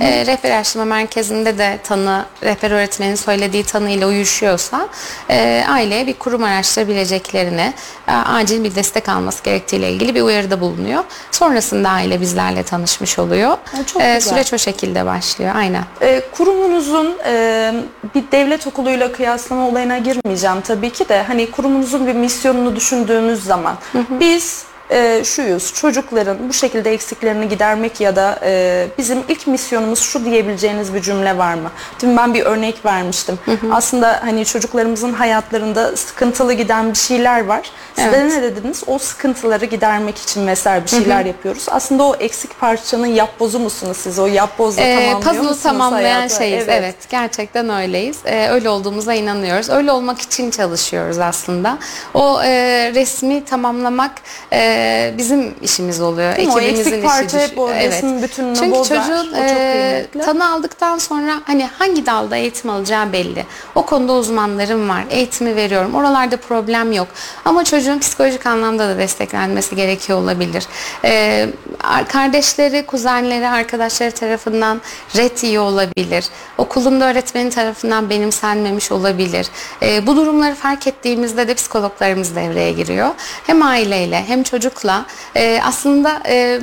[0.02, 4.88] e, rehber araştırma merkezinde de tanı, rehber öğretmenin söylediği tanıyla uyuşuyorsa
[5.30, 7.74] e, aileye bir kurum araştırabileceklerini,
[8.08, 11.04] e, acil bir destek alması gerektiğiyle ilgili bir uyarıda bulunuyor.
[11.32, 13.50] Sonrasında aile bizlerle tanışmış oluyor.
[13.50, 14.22] Ha, çok E, güzel.
[14.30, 15.56] süreç o şekilde başlıyor.
[15.56, 15.71] Aynen.
[16.02, 17.74] E, kurumunuzun e,
[18.16, 21.24] bir devlet okuluyla kıyaslama olayına girmeyeceğim tabii ki de.
[21.24, 23.76] Hani kurumunuzun bir misyonunu düşündüğümüz zaman
[24.20, 30.26] biz e, şuyuz çocukların bu şekilde eksiklerini gidermek ya da e, bizim ilk misyonumuz şu
[30.26, 31.72] diyebileceğiniz bir cümle var mı?
[32.02, 33.40] Dün ben bir örnek vermiştim.
[33.72, 37.72] Aslında hani çocuklarımızın hayatlarında sıkıntılı giden bir şeyler var.
[37.96, 38.32] Siz de Evet.
[38.34, 38.84] ne dediniz?
[38.88, 41.66] O sıkıntıları gidermek için mesela bir şeyler yapıyoruz.
[41.72, 44.20] Aslında o eksik parçanın yapbozu musunuz siz?
[44.20, 46.36] O yapbozla Ee, tamamlıyor puzzle'ı musunuz tamamlayan hayatı?
[46.36, 46.64] şeyiz.
[46.68, 46.96] Evet.
[47.10, 48.18] gerçekten öyleyiz.
[48.26, 49.70] Ee, öyle olduğumuza inanıyoruz.
[49.70, 51.78] Öyle olmak için çalışıyoruz aslında.
[52.14, 52.50] O e,
[52.96, 54.12] resmi tamamlamak
[54.54, 54.81] e,
[55.18, 56.36] bizim işimiz oluyor.
[56.38, 56.54] Değil mi?
[56.54, 58.98] O Ekibimizin eksik parça hep o resmin bütününü Çünkü bozar.
[58.98, 63.46] çocuğun e, tanı aldıktan sonra hani hangi dalda eğitim alacağı belli.
[63.76, 65.04] O konuda uzmanlarım var.
[65.10, 65.96] Eğitimi veriyorum.
[65.96, 67.08] Oralarda problem yok.
[67.46, 70.66] Ama çocuğun psikolojik anlamda da desteklenmesi gerekiyor olabilir.
[71.06, 71.50] Ee,
[71.84, 74.82] ar- kardeşleri, kuzenleri, arkadaşları tarafından
[75.18, 76.26] ret yiyor olabilir.
[76.58, 79.48] Okulunda öğretmenin tarafından benimsenmemiş olabilir.
[79.84, 83.10] Ee, bu durumları fark ettiğimizde de psikologlarımız devreye giriyor.
[83.48, 85.06] Hem aileyle hem çocukla
[85.36, 86.62] e, aslında e,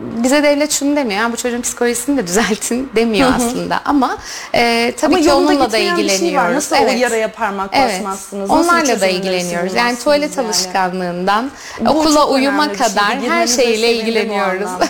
[0.00, 1.20] bize devlet şunu demiyor.
[1.20, 3.80] "Ya bu çocuğun psikolojisini de düzeltin demiyor aslında.
[3.84, 4.18] Ama
[4.54, 6.18] e, tabii Ama ki onunla da ilgileniyoruz.
[6.20, 6.54] şey var.
[6.54, 7.94] Nasıl o yaraya parmak Evet.
[7.98, 8.50] basmazsınız?
[8.50, 9.74] Nasıl Onlarla da ilgileniyoruz.
[9.74, 10.46] Yani tuvalet yani?
[10.46, 12.76] alışkanlığından Bu okula uyuma şey.
[12.76, 14.70] kadar her Girmenize şeyle ilgileniyoruz.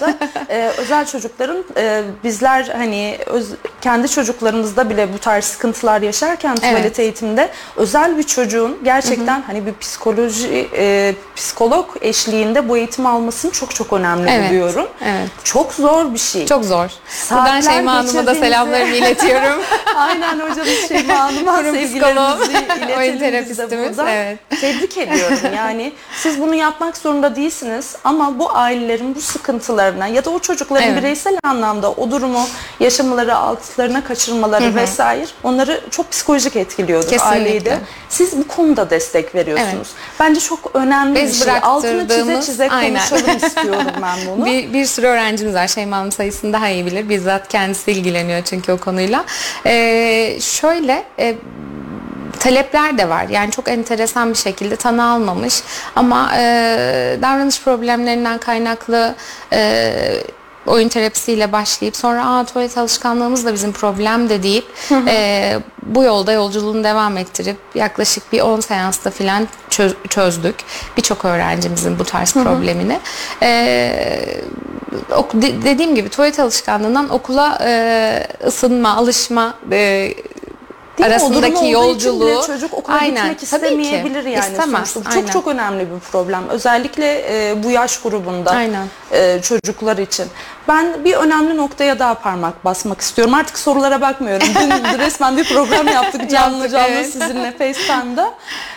[0.50, 6.78] Ee, özel çocukların e, bizler hani öz- kendi çocuklarımızda bile bu tarz sıkıntılar yaşarken tuvalet
[6.80, 6.98] Evet.
[6.98, 13.74] eğitiminde özel bir çocuğun gerçekten hani bir psikoloji e, psikolog eşliğinde bu eğitimi almasını çok
[13.74, 14.86] çok önemli Evet, buluyorum.
[15.04, 15.28] Evet.
[15.44, 16.46] Çok zor bir şey.
[16.46, 16.78] Çok zor.
[17.30, 19.62] Buradan Saatler Şeyma Hanım'a da selamlarımı iletiyorum.
[19.96, 24.08] Aynen hocamız Şeyma Hanım'a sevgilerimizi iletelim terapistimiz, buradan.
[24.08, 24.38] evet.
[24.60, 30.30] Tebrik ediyorum yani siz bunu yapmak zorunda değilsiniz ama bu ailelerin bu sıkıntılarına ya da
[30.30, 30.98] o çocukların Evet.
[31.02, 32.46] bireysel anlamda o durumu
[32.80, 37.28] yaşamaları altlarına kaçırmaları vesaire onları çok psikolojik etkiliyordur Kesinlikle.
[37.38, 37.78] aileyi de.
[38.08, 39.88] Siz bu konuda destek veriyorsunuz.
[40.20, 41.54] Bence çok önemli Biz bir şey.
[41.62, 43.08] Altını çize çize Aynen.
[43.08, 44.46] konuşalım istiyorum ben bunu.
[44.48, 45.68] Bir, bir sürü öğrencimiz var.
[45.68, 47.08] Şeyma Hanım sayısını daha iyi bilir.
[47.08, 49.24] Bizzat kendisi ilgileniyor çünkü o konuyla.
[49.66, 51.36] Ee, şöyle e,
[52.38, 53.26] talepler de var.
[53.28, 55.62] Yani çok enteresan bir şekilde tanı almamış
[55.96, 56.42] ama e,
[57.22, 59.14] davranış problemlerinden kaynaklı
[59.52, 60.22] e,
[60.66, 64.66] oyun terapisiyle başlayıp sonra Aa, tuvalet alışkanlığımız da bizim problem de deyip
[65.08, 70.54] e, bu yolda yolculuğunu devam ettirip yaklaşık bir 10 seansta filan çö- çözdük.
[70.96, 73.00] Birçok öğrencimizin bu tarz problemini.
[73.42, 74.40] E,
[75.16, 80.14] ok- de- dediğim gibi tuvalet alışkanlığından okula e, ısınma, alışma e,
[80.98, 81.14] Değil mi?
[81.14, 83.82] Arasındaki için yolculuğu çocuk okula Aynen, gitmek tabii ki.
[83.82, 84.38] istemeyebilir yani.
[84.38, 85.12] İstemez, sonuçta.
[85.12, 85.22] Aynen.
[85.22, 86.48] Çok çok önemli bir problem.
[86.48, 88.86] Özellikle e, bu yaş grubunda Aynen.
[89.12, 90.26] e, çocuklar için.
[90.68, 93.34] Ben bir önemli noktaya daha parmak basmak istiyorum.
[93.34, 94.48] Artık sorulara bakmıyorum.
[94.60, 97.06] Dün resmen bir program yaptık canlı Yaptık, canlı evet.
[97.12, 98.34] sizinle FaceTime'da.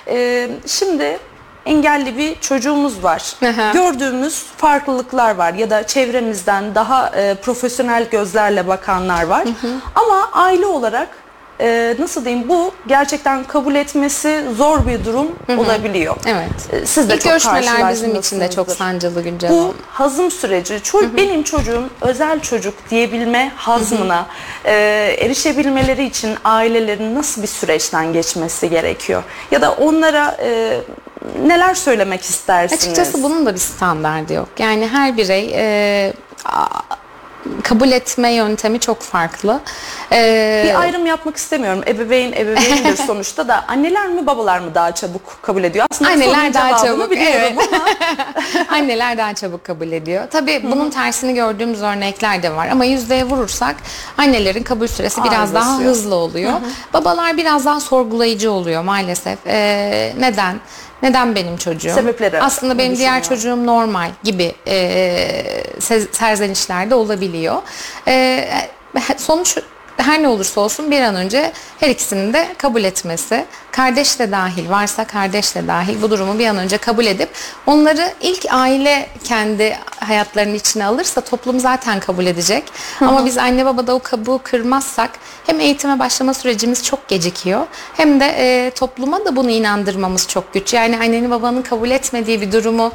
[0.08, 1.20] E, şimdi
[1.66, 3.34] engelli bir çocuğumuz var.
[3.46, 3.72] Aha.
[3.74, 9.44] Gördüğümüz farklılıklar var ya da çevremizden daha e, profesyonel gözlerle bakanlar var.
[9.96, 11.08] Ama aile olarak
[11.60, 16.16] e, nasıl diyeyim bu gerçekten kabul etmesi zor bir durum olabiliyor.
[16.28, 16.82] Evet.
[16.84, 20.74] E, Siz de İlk çok görüşmeler bizim için de çok sancılı Gülcan Bu hazım süreci,
[20.74, 24.26] ço- benim çocuğum özel çocuk diyebilme hazmına
[24.66, 24.72] e,
[25.20, 29.24] erişebilmeleri için ailelerin nasıl bir süreçten geçmesi gerekiyor?
[29.52, 30.78] Ya da onlara e,
[31.46, 32.84] neler söylemek istersiniz?
[32.84, 34.48] Açıkçası bunun da bir standardı yok.
[34.60, 36.14] Yani her birey e,
[37.64, 39.60] kabul etme yöntemi çok farklı.
[40.12, 41.84] E, Bir ayrım yapmak istemiyorum.
[41.88, 45.86] Ebeveyn ebeveyndir sonuçta da anneler mi babalar mı daha çabuk kabul ediyor?
[45.92, 47.70] Aslında Anneler daha çabuk, biliyorum evet.
[47.74, 47.86] ama
[48.78, 50.24] Anneler daha çabuk kabul ediyor.
[50.32, 53.76] Tabii bunun tersini gördüğümüz örnekler de var ama yüzdeye vurursak
[54.18, 55.90] annelerin kabul süresi biraz Ağır daha basıyor.
[55.92, 56.54] hızlı oluyor.
[56.94, 59.38] Babalar biraz daha sorgulayıcı oluyor maalesef.
[59.48, 60.60] Ee, neden?
[61.04, 61.90] Neden benim çocuğum?
[61.94, 64.76] Sebepleri Aslında benim diğer çocuğum normal gibi e,
[65.80, 67.62] se- serzenişler de olabiliyor.
[68.08, 68.50] E,
[69.18, 69.58] sonuç
[69.98, 74.70] her ne olursa olsun bir an önce her ikisinin de kabul etmesi, kardeş de dahil
[74.70, 77.30] varsa kardeş de dahil bu durumu bir an önce kabul edip
[77.66, 82.64] onları ilk aile kendi hayatlarının içine alırsa toplum zaten kabul edecek.
[83.02, 85.10] Ama biz anne babada o kabuğu kırmazsak
[85.46, 90.74] hem eğitime başlama sürecimiz çok gecikiyor hem de e, topluma da bunu inandırmamız çok güç.
[90.74, 92.92] Yani annenin babanın kabul etmediği bir durumu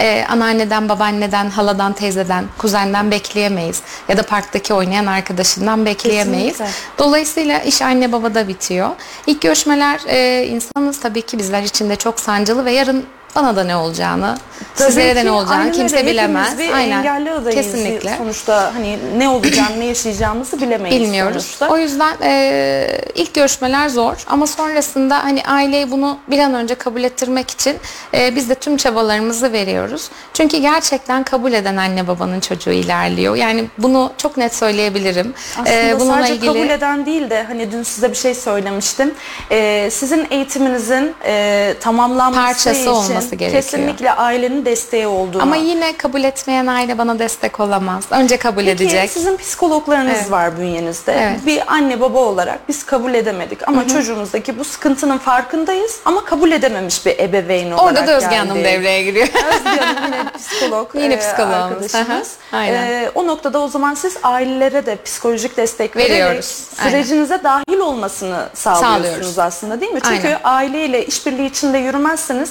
[0.00, 3.82] e, anneanneden, babaanneden, haladan, teyzeden, kuzenden bekleyemeyiz.
[4.08, 6.58] Ya da parktaki oynayan arkadaşından bekleyemeyiz.
[6.58, 6.76] Kesinlikle.
[6.98, 8.90] Dolayısıyla iş anne babada bitiyor.
[9.26, 13.04] İlk görüşmeler e, insanız tabii ki bizler için de çok sancılı ve yarın
[13.36, 14.38] bana da ne olacağını,
[14.74, 16.10] Tabii sizlere de ki, ne olacağını aynen kimse öyle.
[16.10, 16.58] bilemez.
[16.58, 16.98] Bir Aynen.
[16.98, 17.54] engelli adayız.
[17.56, 18.14] Kesinlikle.
[18.18, 21.44] Sonuçta hani ne olacağını, ne yaşayacağımızı bilemeyiz Bilmiyoruz.
[21.44, 21.68] sonuçta.
[21.68, 27.02] O yüzden e, ilk görüşmeler zor ama sonrasında hani aileye bunu bir an önce kabul
[27.02, 27.76] ettirmek için
[28.14, 30.08] e, biz de tüm çabalarımızı veriyoruz.
[30.34, 33.36] Çünkü gerçekten kabul eden anne babanın çocuğu ilerliyor.
[33.36, 35.34] Yani bunu çok net söyleyebilirim.
[35.52, 39.14] Aslında E, bununla sadece ilgili kabul eden değil de hani dün size bir şey söylemiştim.
[39.50, 43.50] Ee, sizin eğitiminizin e, tamamlanması Parçası için olması gerekiyor.
[43.62, 45.42] kesinlikle ailenin desteği olduğunu.
[45.42, 48.04] ama yine kabul etmeyen aile bana destek olamaz.
[48.10, 49.10] Önce kabul Peki edecek.
[49.10, 50.30] sizin psikologlarınız Evet.
[50.30, 51.12] var bünyenizde.
[51.12, 51.46] Evet.
[51.46, 57.06] Bir anne baba olarak biz kabul edemedik ama çocuğumuzdaki bu sıkıntının farkındayız ama kabul edememiş
[57.06, 59.26] bir ebeveyn olarak Orada da Özge Hanım devreye giriyor.
[59.26, 61.94] Özge Hanım yine psikolog Yine e, psikoloğumuz.
[61.94, 62.32] arkadaşımız.
[62.52, 62.74] Aynen.
[62.86, 66.90] E, o noktada o zaman siz ailelere de psikolojik destek Veriyoruz, aynen.
[66.90, 69.38] sürecinize dahil olmasını sağlıyorsunuz Sağlıyoruz.
[69.38, 70.00] aslında değil mi?
[70.04, 70.40] Çünkü Aynen.
[70.44, 72.50] aileyle işbirliği içinde yürümezseniz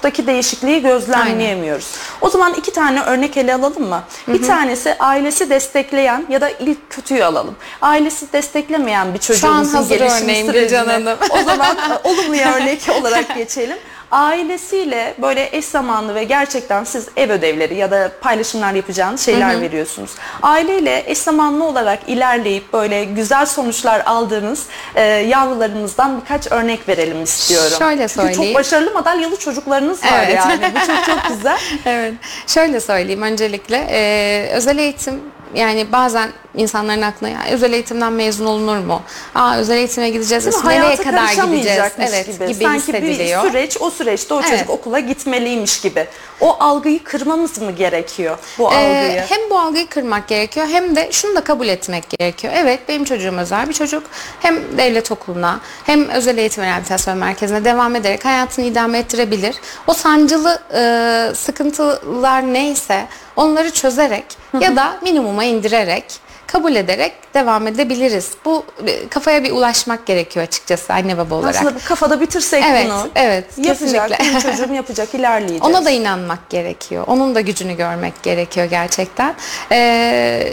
[0.00, 1.94] çocuktaki değişikliği gözlemleyemiyoruz.
[2.20, 4.02] O zaman iki tane örnek ele alalım mı?
[4.28, 7.56] Bir tanesi ailesi destekleyen ya da ilk kötüyü alalım.
[7.82, 11.16] Ailesi desteklemeyen bir çocuğumuzun hazır gelişim örneğim sürecine.
[11.30, 13.76] O zaman e, olumluya örnek olarak geçelim.
[14.10, 20.10] Ailesiyle böyle eş zamanlı ve gerçekten siz ev ödevleri ya da paylaşımlar yapacağınız şeyler veriyorsunuz.
[20.42, 27.76] Aileyle eş zamanlı olarak ilerleyip böyle güzel sonuçlar aldığınız e, yavrularınızdan birkaç örnek verelim istiyorum.
[27.78, 28.54] Şöyle Çünkü çok söyleyeyim.
[28.54, 30.36] başarılı madalyalı çocuklarınız var Evet.
[30.36, 30.60] yani.
[30.74, 31.58] Bu çok çok güzel.
[31.86, 32.14] evet.
[32.46, 35.20] Şöyle söyleyeyim öncelikle e, özel eğitim
[35.54, 39.02] yani bazen insanların aklına ya özel eğitimden mezun olunur mu?
[39.34, 40.46] Aa özel eğitime gideceğiz.
[40.46, 40.68] Değil mi?
[40.68, 41.36] Nereye Hayata kadar gideceğiz?
[41.36, 42.46] karışamayacakmış Evet gibi.
[42.52, 43.14] gibi, Sanki bir
[43.50, 44.70] süreç o süreçte o çocuk Evet.
[44.70, 46.06] okula gitmeliymiş gibi.
[46.40, 49.20] O algıyı kırmamız mı gerekiyor bu Ee, algıyı?
[49.28, 52.52] hem bu algıyı kırmak gerekiyor hem de şunu da kabul etmek gerekiyor.
[52.56, 54.02] Evet benim çocuğum özel bir çocuk.
[54.40, 59.56] Hem devlet okuluna hem özel eğitim rehabilitasyon merkezine devam ederek hayatını idame ettirebilir.
[59.86, 64.24] O sancılı e, sıkıntılar neyse onları çözerek
[64.60, 66.04] ya da minimuma indirerek
[66.52, 68.28] kabul ederek devam edebiliriz.
[68.44, 71.54] Bu e, kafaya bir ulaşmak gerekiyor açıkçası anne baba olarak.
[71.56, 73.08] Aslında kafada bitirsek Evet, bunu.
[73.14, 73.78] evet, Yapacak,
[74.18, 74.40] kesinlikle.
[74.50, 75.62] çocuğum yapacak, ilerleyeceğiz.
[75.62, 77.04] Ona da inanmak gerekiyor.
[77.06, 79.34] Onun da gücünü görmek gerekiyor gerçekten.
[79.72, 80.52] Ee,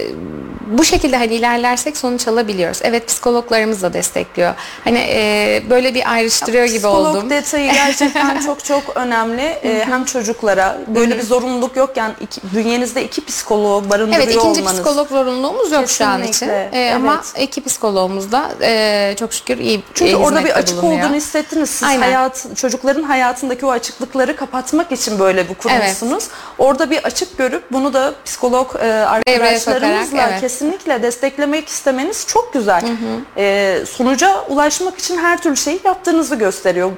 [0.68, 2.80] bu şekilde hani ilerlersek sonuç alabiliyoruz.
[2.84, 4.54] Evet psikologlarımız da destekliyor.
[4.84, 7.30] Hani e, böyle bir ayrıştırıyor gibi Psikolog oldum.
[7.30, 9.42] detayı gerçekten çok çok önemli.
[9.42, 14.74] Ee, hem çocuklara böyle bir zorunluluk yokken iki, bünyenizde iki psikolog barındırıyor Evet ikinci olmanız.
[14.82, 16.50] psikolog zorunluluğumuz yok şu an için.
[16.50, 17.48] Ee, Ama evet.
[17.48, 21.04] iki psikologumuz da e, çok şükür iyi Çünkü orada bir açık bulunuyor.
[21.04, 21.70] olduğunu hissettiniz.
[21.70, 22.02] Siz Aynen.
[22.02, 26.28] hayat, çocukların hayatındaki o açıklıkları kapatmak için böyle bu kurmuşsunuz.
[26.58, 30.42] Orada bir açık görüp bunu da psikolog e, arkadaşlarımızla sokarak, evet.
[30.42, 32.82] kesinlikle desteklemek istemeniz çok güzel.
[33.38, 36.92] E, sonuca ulaşmak için her türlü şeyi yaptığınızı gösteriyor.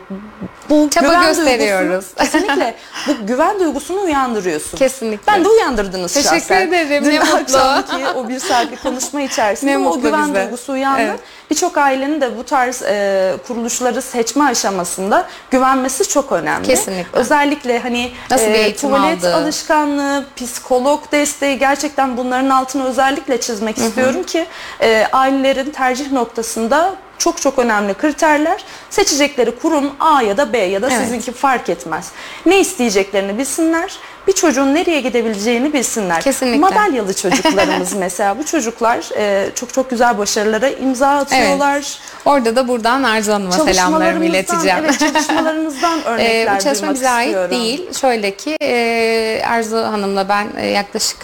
[0.69, 2.05] Bu Çaba güven gösteriyoruz.
[2.05, 2.75] duygusunu- kesinlikle
[3.08, 4.77] bu güven duygusunu uyandırıyorsun.
[4.77, 5.34] Kesinlikle.
[5.34, 6.67] Ben de uyandırdınız Teşekkür şahsen.
[6.67, 7.34] ederim, Dün ne mutlu.
[7.58, 10.43] akşamki o bir saatlik konuşma içerisinde Ne o mutlu güven bize.
[10.43, 11.01] duygusu uyandı.
[11.01, 11.19] Evet.
[11.51, 16.67] Birçok ailenin de bu tarz e, kuruluşları seçme aşamasında güvenmesi çok önemli.
[16.67, 17.19] Kesinlikle.
[17.19, 19.36] Özellikle hani Nasıl bir eğitim tuvalet aldığı.
[19.36, 24.45] alışkanlığı, psikolog desteği gerçekten bunların altını özellikle çizmek istiyorum ki
[24.82, 28.63] e, ailelerin tercih noktasında çok çok önemli kriterler.
[28.89, 31.01] Seçecekleri kurum A ya da B ya da Evet.
[31.03, 32.08] sizinki fark etmez.
[32.45, 33.97] Ne isteyeceklerini bilsinler.
[34.27, 36.21] Bir çocuğun nereye gidebileceğini bilsinler.
[36.21, 36.60] Kesinlikle.
[36.60, 41.99] Madalyalı çocuklarımız mesela bu çocuklar e, çok çok güzel başarılara imza atıyorlar.
[42.25, 44.77] Orada da buradan Arzu Hanım'a selamlarımı ileteceğim.
[44.84, 47.51] Evet çalışmalarınızdan Ee, örnekler bu çalışma duymak bize ait istiyorum.
[47.51, 47.93] değil.
[48.01, 51.17] Şöyle ki e, Arzu Hanım'la ben e, yaklaşık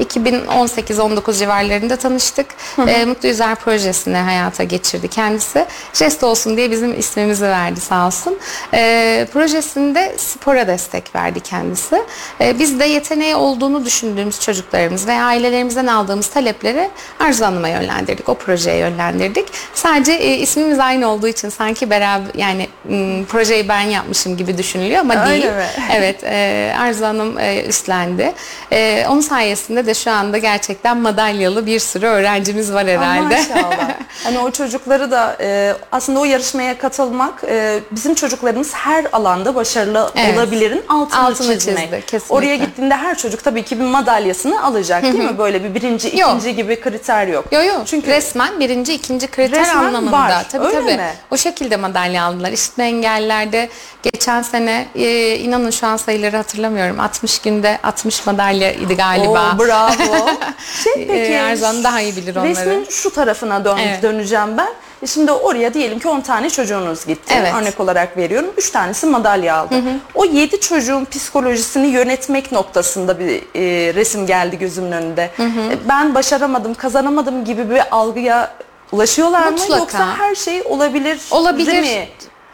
[0.00, 2.46] 2018-19 civarlarında tanıştık.
[2.88, 5.66] E, Mutlu Yüzer projesini hayata geçirdi kendisi.
[5.92, 8.38] Jest olsun diye bizim ismimizi verdi sağ olsun.
[8.74, 12.02] E, projesinde spora destek verdi kendisi.
[12.40, 18.28] E, biz de yeteneği olduğunu düşündüğümüz çocuklarımız veya ailelerimizden aldığımız talepleri Arzu Hanım'a yönlendirdik.
[18.28, 19.46] O projeye yönlendirdik.
[19.74, 25.00] Sadece e, ismimiz aynı olduğu için sanki beraber yani m, projeyi ben yapmışım gibi düşünülüyor
[25.00, 25.54] ama Öyle değil.
[25.54, 25.66] mi?
[25.92, 28.32] Evet, e, Arzu Hanım e, üstlendi.
[28.72, 33.22] E, onun sayesinde de şu anda gerçekten madalyalı bir sürü öğrencimiz var herhalde.
[33.36, 33.88] Maşallah.
[34.24, 40.10] hani o çocukları da e, aslında o yarışmaya katılmak e, bizim çocuklarımız her alanda başarılı
[40.16, 40.34] Evet.
[40.38, 41.78] olabilirin altını, Altını çizmek.
[41.78, 42.34] çizdi, kesinlikle.
[42.34, 45.38] Oraya gittiğinde her çocuk tabii ki bir madalyasını alacak değil mi?
[45.38, 46.30] Böyle bir birinci, Yok.
[46.30, 47.44] ikinci gibi kriter yok.
[47.52, 47.74] Yo yo.
[47.86, 50.16] Çünkü resmen birinci, ikinci kriter Resmen anlamında.
[50.16, 50.96] var, Tabii öyle tabii.
[50.96, 51.10] mi?
[51.30, 52.52] O şekilde madalya aldılar.
[52.52, 53.68] İşitme engellilerde
[54.02, 57.00] geçen sene e, inanın şu an sayıları hatırlamıyorum.
[57.00, 59.52] 60 günde 60 madalya idi galiba.
[59.54, 59.75] Oo, bravo.
[60.84, 61.12] Şey peki.
[61.12, 62.48] Ee, Erzan daha iyi bilir onları.
[62.50, 64.02] Resmin şu tarafına dön, Evet.
[64.02, 64.68] döneceğim ben.
[65.06, 67.34] Şimdi oraya diyelim ki 10 tane çocuğunuz gitti.
[67.38, 67.52] Evet.
[67.54, 68.50] Örnek olarak veriyorum.
[68.56, 69.74] 3 tanesi madalya aldı.
[70.14, 75.30] O 7 çocuğun psikolojisini yönetmek noktasında bir e, resim geldi gözümün önünde.
[75.40, 78.54] E, Ben başaramadım, kazanamadım gibi bir algıya
[78.92, 79.50] ulaşıyorlar mı?
[79.50, 79.78] Mutlaka.
[79.78, 81.80] Yoksa her şey olabilir Olabilir.
[81.80, 82.08] mi?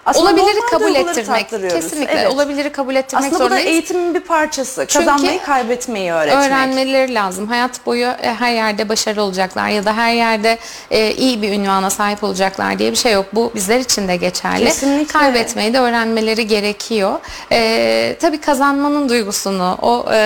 [0.07, 1.51] Aslında olabiliri normal kabul duyguları ettirmek.
[1.71, 2.33] Kesinlikle Evet.
[2.33, 3.69] olabiliri kabul ettirmek Aslında bu da zorundayız.
[3.71, 4.85] eğitimin bir parçası.
[4.89, 6.47] Çünkü Kazanmayı, kaybetmeyi öğretmek.
[6.47, 7.47] öğrenmeleri lazım.
[7.47, 10.59] Hayat boyu e, her yerde başarılı olacaklar ya da her yerde
[10.91, 13.27] e, iyi bir ünvana sahip olacaklar diye bir şey yok.
[13.33, 14.65] Bu bizler için de geçerli.
[14.65, 15.13] Kesinlikle.
[15.19, 17.21] Kaybetmeyi de öğrenmeleri gerekiyor.
[17.53, 20.17] E, tabii kazanmanın duygusunu, o e,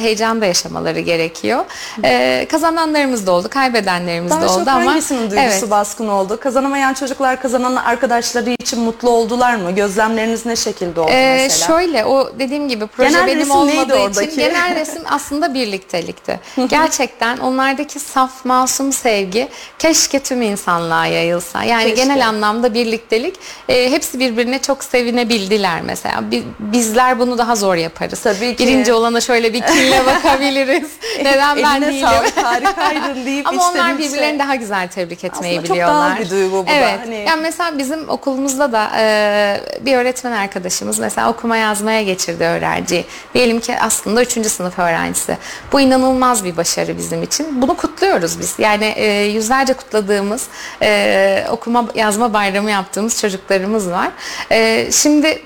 [0.00, 1.64] heyecanı da yaşamaları gerekiyor.
[2.04, 5.70] E, kazananlarımız da oldu, kaybedenlerimiz Daha de çok oldu ama hangisinin duygusu evet.
[5.70, 6.40] baskın oldu?
[6.40, 9.70] Kazanamayan çocuklar kazanan arkadaşları için mutlu oldular mı?
[9.74, 11.66] Gözlemleriniz ne şekilde oldu Ee, mesela?
[11.66, 14.36] şöyle o dediğim gibi proje Genel benim olmadığı için oradaki?
[14.36, 16.40] genel resim aslında birliktelikti.
[16.68, 21.62] Gerçekten onlardaki saf masum sevgi keşke tüm insanlığa yayılsa.
[21.62, 22.02] Yani Keşke.
[22.02, 23.34] genel anlamda birliktelik
[23.68, 26.30] e, hepsi birbirine çok sevinebildiler mesela.
[26.30, 28.20] Bi- bizler bunu daha zor yaparız.
[28.20, 28.66] Tabii ki.
[28.66, 30.88] Birinci olana şöyle bir kinle bakabiliriz.
[31.18, 32.06] Neden ben değilim?
[32.06, 36.10] sağlık harikaydın deyip Ama onlar içe- birbirlerini daha güzel tebrik etmeyi Aslında çok biliyorlar.
[36.16, 36.70] doğal bir duygu bu da.
[36.72, 36.98] evet.
[37.04, 43.04] Hani- Yani mesela bizim okulumuzda da e, bir öğretmen arkadaşımız mesela okuma yazmaya geçirdi öğrenci.
[43.34, 44.46] Diyelim ki aslında 3.
[44.46, 45.36] sınıf öğrencisi.
[45.72, 47.62] Bu inanılmaz bir başarı bizim için.
[47.62, 48.54] Bunu kutluyoruz biz.
[48.58, 50.46] Yani e, yüzlerce kutladığımız
[50.82, 54.08] e, okuma yazma bayramı yaptığımız çocuklarımız var.
[54.50, 55.42] E, şimdi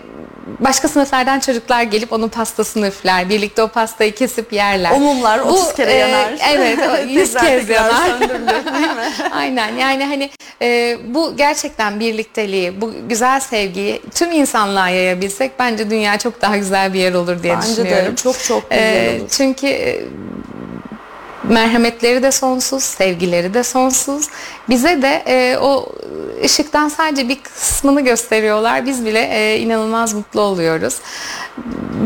[0.60, 3.28] başka sınıflardan çocuklar gelip onun pastasını üfler.
[3.28, 4.90] Birlikte o pastayı kesip yerler.
[4.90, 6.34] O mumlar 30 kere e, yanar.
[6.54, 8.06] evet, o 100 Tekrar kez yanar.
[8.08, 9.12] söndürülür, değil mi?
[9.32, 10.30] Aynen yani hani
[10.62, 16.92] e, bu gerçekten birlikteliği, bu güzel sevgiyi tüm insanlığa yayabilsek bence dünya çok daha güzel
[16.94, 18.12] bir yer olur diye Bence düşünüyorum.
[18.12, 19.28] de çok çok güzel E, olur.
[19.30, 20.00] çünkü e,
[21.44, 24.28] merhametleri de sonsuz, sevgileri de sonsuz.
[24.68, 25.86] Bize de e, o
[26.44, 28.86] ışıktan sadece bir kısmını gösteriyorlar.
[28.86, 30.98] Biz bile e, inanılmaz mutlu oluyoruz.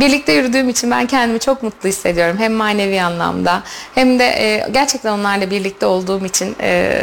[0.01, 2.37] Birlikte yürüdüğüm için ben kendimi çok mutlu hissediyorum.
[2.39, 3.63] Hem manevi anlamda
[3.95, 7.03] hem de e, gerçekten onlarla birlikte olduğum için e,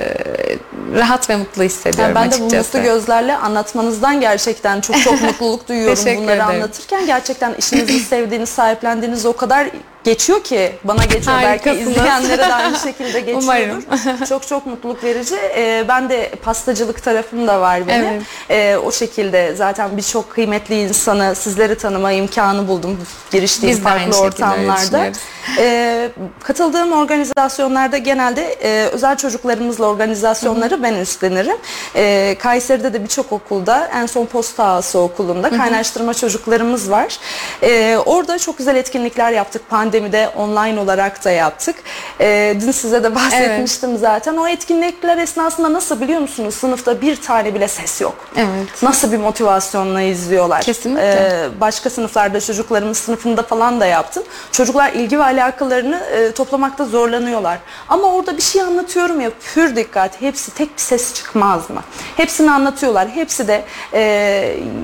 [0.95, 2.77] rahat ve mutlu hissediyorum Yani ben de bu açıkçası.
[2.77, 6.41] mutlu gözlerle anlatmanızdan gerçekten çok çok mutluluk duyuyorum bunları ederim.
[6.41, 7.05] anlatırken.
[7.05, 9.67] Gerçekten işinizi sevdiğiniz, sahiplendiğiniz o kadar
[10.03, 13.43] geçiyor ki bana geçiyor belki izleyenlere de aynı şekilde geçiyordur.
[13.43, 13.85] Umarım.
[14.29, 15.35] çok çok mutluluk verici.
[15.35, 18.05] Ee, ben de pastacılık tarafım da var benim.
[18.05, 18.23] Evet.
[18.49, 22.99] Ee, o şekilde zaten birçok kıymetli insanı sizleri tanıma imkanı buldum
[23.31, 25.11] giriştiğim Biz farklı ortamlarda.
[25.57, 26.09] Ee,
[26.43, 31.57] katıldığım organizasyonlarda genelde e, özel çocuklarımızla organizasyonları ben üstlenirim.
[31.95, 37.17] Ee, Kayseri'de de birçok okulda en son Posta Ağası okulunda kaynaştırma çocuklarımız var.
[37.63, 39.69] Ee, orada çok güzel etkinlikler yaptık.
[39.93, 41.75] Pandemide online olarak da yaptık.
[42.21, 44.37] Ee, dün size de bahsetmiştim zaten.
[44.37, 46.55] O etkinlikler esnasında nasıl biliyor musunuz?
[46.55, 48.15] Sınıfta bir tane bile ses yok.
[48.35, 48.83] Evet.
[48.83, 50.61] Nasıl bir motivasyonla izliyorlar.
[50.61, 51.03] Kesinlikle.
[51.03, 54.23] Ee, başka sınıflarda çocuklarımız sınıfında falan da yaptım.
[54.51, 57.57] Çocuklar ilgi ve alakalarını e, toplamakta zorlanıyorlar.
[57.89, 61.81] Ama orada bir şey anlatıyorum ya pür dikkat hepsi tek bir ses çıkmaz mı?
[62.17, 63.09] Hepsini anlatıyorlar.
[63.09, 64.01] Hepsi de e,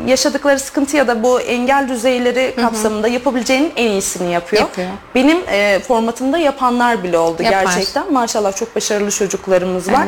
[0.08, 4.62] yaşadıkları sıkıntı ya da bu engel düzeyleri kapsamında yapabileceğinin en iyisini yapıyor.
[4.62, 4.90] Yapıyor.
[5.16, 7.64] Benim e, formatımda yapanlar bile oldu Yapar.
[7.64, 8.14] gerçekten.
[8.14, 10.08] Maşallah çok başarılı çocuklarımız var.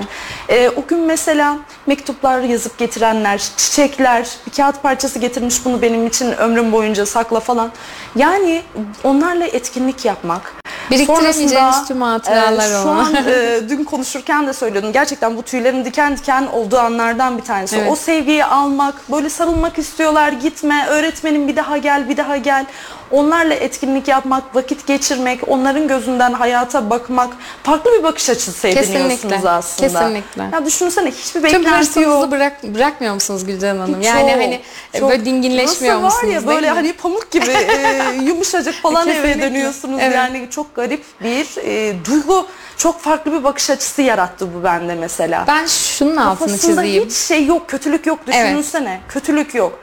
[0.50, 6.32] E, o gün mesela mektuplar yazıp getirenler, çiçekler, bir kağıt parçası getirmiş bunu benim için
[6.32, 7.72] ömrüm boyunca sakla falan.
[8.16, 8.62] Yani
[9.04, 10.54] onlarla etkinlik yapmak.
[10.92, 14.92] Biriktiremeyeceğiniz tüm hatıralar e, Şu an e, dün konuşurken de söylüyordum.
[14.92, 17.78] Gerçekten bu tüylerin diken diken olduğu anlardan bir tanesi.
[17.78, 17.92] Evet.
[17.92, 20.32] O sevgiyi almak, böyle sarılmak istiyorlar.
[20.32, 22.66] Gitme, öğretmenim bir daha gel, bir daha gel.
[23.12, 27.30] Onlarla etkinlik yapmak, vakit geçirmek, onların gözünden hayata bakmak,
[27.64, 29.88] farklı bir bakış açısı ediniyorsunuz Kesinlikle, aslında.
[30.00, 30.44] kesinlikle.
[30.54, 32.32] Ya düşünsene hiçbir beklenti yok.
[32.32, 33.94] bırak, bırakmıyor musunuz Gülcan Hanım?
[33.94, 34.62] Çok, Yani hani
[35.00, 35.10] çok.
[35.10, 36.34] böyle dinginleşmiyor Nasıl musunuz?
[36.36, 36.76] var ya böyle mi?
[36.76, 40.00] hani pamuk gibi e, yumuşacık falan eve dönüyorsunuz.
[40.02, 40.16] Evet.
[40.16, 42.48] Yani çok garip bir e, duygu.
[42.78, 45.44] Çok farklı bir bakış açısı yarattı bu bende mesela.
[45.48, 47.06] Ben şunun altını Kafasında çizeyim.
[47.06, 49.00] hiç şey yok, kötülük yok düşünsene.
[49.10, 49.80] Kötülük yok.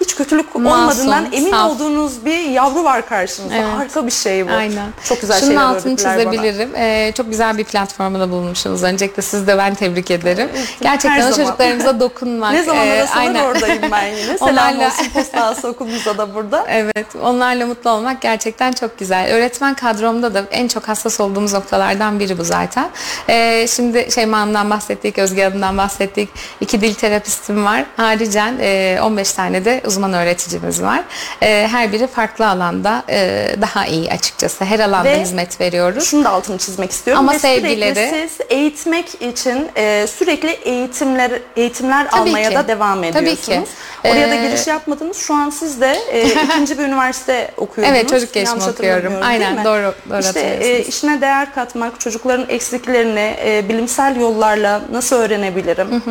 [0.00, 1.70] Hiç kötülük Masum, olmadığından emin saf.
[1.70, 3.54] olduğunuz bir yavru var karşınızda.
[3.54, 3.66] Evet.
[3.76, 4.52] Harika bir şey bu.
[4.52, 4.86] Aynen.
[5.04, 6.32] Çok güzel Şunun şeyler altını öğrettiler bana.
[6.32, 6.70] çizebilirim.
[6.76, 8.82] Ee, çok güzel bir platformda bulunmuşsunuz.
[8.82, 10.48] Öncelikle siz de ben tebrik ederim.
[10.80, 12.52] Gerçekten Her o çocuklarımıza dokunmak.
[12.56, 13.44] Ne zaman e, arasalar aynen.
[13.44, 14.38] oradayım ben yine.
[14.38, 16.64] Selam Onlarla- olsun postası okulumuza da burada.
[16.68, 19.32] Evet, onlarla mutlu olmak gerçekten çok güzel.
[19.32, 22.88] Öğretmen kadromda da en çok hassas olduğumuz noktalardan biri bu zaten.
[23.28, 26.28] Ee, şimdi Şeyma Hanım'dan bahsettik, Özge Hanım'dan bahsettik.
[26.60, 27.84] İki dil terapistim var.
[27.96, 31.02] Haricen e, 15 tane de uzman öğreticimiz var.
[31.42, 34.64] E, her biri farklı alanda e, daha iyi açıkçası.
[34.64, 36.04] Her alanda Ve hizmet veriyoruz.
[36.04, 37.22] Şunu da altını çizmek istiyorum.
[37.22, 42.54] Ama Ve sevgileri- siz eğitmek için e, sürekli eğitimler eğitimler Tabii almaya ki.
[42.54, 43.68] da devam Tabii ediyorsunuz.
[43.68, 44.08] ki.
[44.10, 45.16] Oraya da Ee, giriş yapmadınız.
[45.16, 47.98] Şu an siz de e, ikinci bir üniversite okuyordunuz.
[47.98, 49.12] Evet, çocuk gelişimi Yanlış okuyorum.
[49.14, 49.64] hatırlamıyorum, Aynen, mi?
[49.64, 50.88] doğru- doğru İşte e, hatırlıyorsunuz.
[50.88, 56.02] işine değer katmak, çocukların eksiklerini e, bilimsel yollarla nasıl öğrenebilirim?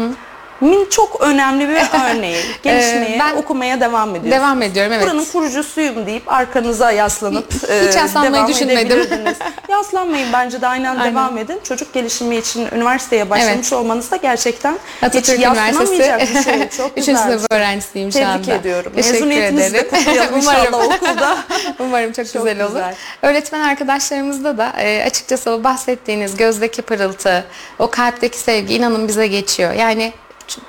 [0.61, 1.75] Min çok önemli bir
[2.15, 2.37] örneği.
[2.63, 4.31] Gelişmeye, Ee, ben- okumaya devam ediyorsunuz.
[4.31, 5.05] Devam ediyorum, evet.
[5.05, 8.99] Buranın kurucusuyum deyip arkanıza yaslanıp Hiç e, yaslanmayı devam düşünmedim.
[9.69, 11.13] Yaslanmayın bence de aynen, Aynen.
[11.13, 11.59] devam edin.
[11.63, 16.69] Çocuk gelişimi için üniversiteye başlamış olmanız da gerçekten Atatürk hiç yaslanamayacak bir şey.
[16.77, 16.95] Çok 3.
[16.95, 17.15] güzel.
[17.15, 18.53] sınıf öğrencisiyim şu Tebrik anda.
[18.53, 18.91] ediyorum.
[18.95, 21.37] Teşekkür Mezuniyetinizi de kutlayalım inşallah okulda.
[21.79, 22.73] Umarım çok, Çok güzel olur.
[22.73, 22.95] güzel.
[23.21, 27.45] Öğretmen arkadaşlarımızda da e, açıkçası o bahsettiğiniz gözdeki pırıltı,
[27.79, 29.73] o kalpteki sevgi inanın bize geçiyor.
[29.73, 30.13] Yani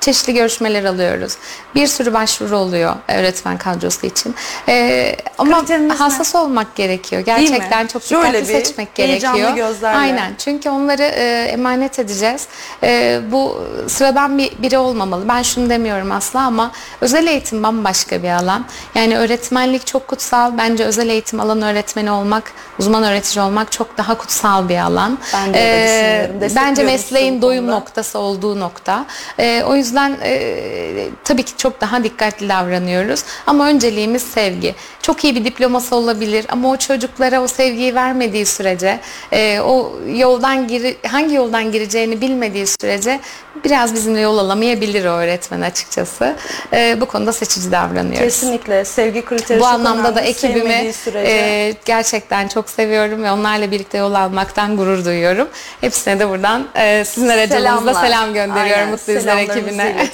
[0.01, 1.37] çeşitli görüşmeler alıyoruz.
[1.74, 4.35] Bir sürü başvuru oluyor öğretmen kadrosu için.
[4.68, 5.95] E, ama Kriteriniz ne?
[5.95, 7.22] hassas olmak gerekiyor.
[7.22, 9.55] Gerçekten çok Şöyle dikkatli bir seçmek gerekiyor.
[9.57, 9.97] gözlerle.
[9.99, 10.35] Aynen.
[10.39, 12.47] Çünkü onları e, emanet edeceğiz.
[12.83, 15.29] E, bu sıradan bir biri olmamalı.
[15.29, 16.70] Ben şunu demiyorum asla ama
[17.01, 18.64] özel eğitim bambaşka bir alan.
[18.95, 20.59] Yani öğretmenlik çok kutsal.
[20.59, 25.18] Bence özel eğitim alan öğretmeni olmak, uzman öğretici olmak çok daha kutsal bir alan.
[25.35, 26.57] Ben de düşünüyorum.
[26.57, 29.07] bence mesleğin doyum noktası olduğu nokta.
[29.39, 33.25] E, o yüzden e, tabii ki çok daha dikkatli davranıyoruz.
[33.47, 34.75] Ama önceliğimiz sevgi.
[35.03, 39.01] Çok iyi bir diploması olabilir ama o çocuklara o sevgiyi vermediği sürece,
[39.33, 43.21] e, o yoldan giri, hangi yoldan gireceğini bilmediği sürece
[43.65, 46.37] biraz bizimle yol alamayabilir o öğretmen açıkçası.
[46.73, 48.19] E, bu konuda seçici davranıyoruz.
[48.19, 54.15] Kesinlikle sevgi kriteri Bu anlamda da ekibimi e, gerçekten çok seviyorum ve onlarla birlikte yol
[54.15, 55.49] almaktan gurur duyuyorum.
[55.81, 60.09] Hepsine de buradan e, sizin aracılığınızla selam gönderiyorum Aynen, Mutlu Yüzler ekibine.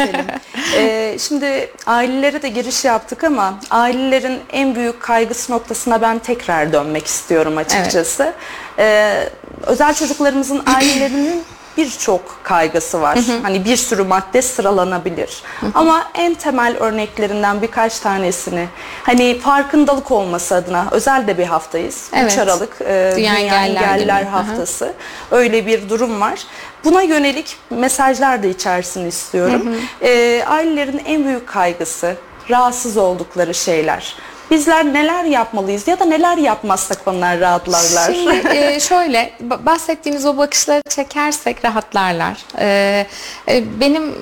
[0.76, 7.07] Ee, şimdi ailelere de giriş yaptık ama ailelerin en büyük kaygısı noktasına ben tekrar dönmek
[7.07, 8.32] istiyorum açıkçası.
[8.78, 9.28] Ee,
[9.66, 11.45] özel çocuklarımızın ailelerinin
[11.76, 13.18] birçok kaygısı var.
[13.42, 15.42] Hani bir sürü madde sıralanabilir.
[15.74, 18.68] Ama en temel örneklerinden birkaç tanesini
[19.02, 22.08] hani farkındalık olması adına özel de bir haftayız.
[22.12, 22.38] 3 Evet.
[22.38, 24.30] Aralık e, Dünya Engelliler Engelliler Günü.
[24.30, 24.36] Hı hı.
[24.36, 24.92] Haftası.
[25.30, 26.40] Öyle bir durum var.
[26.84, 29.74] Buna yönelik mesajlar da içerisini istiyorum.
[30.02, 32.16] Ee, ailelerin en büyük kaygısı
[32.50, 34.16] rahatsız oldukları şeyler.
[34.53, 38.14] Bizler neler yapmalıyız ya da neler yapmazsak onlar rahatlarlar.
[38.14, 42.44] Şimdi e, şöyle ba- bahsettiğiniz o bakışları çekersek rahatlarlar.
[42.59, 43.07] E,
[43.48, 44.14] e, benim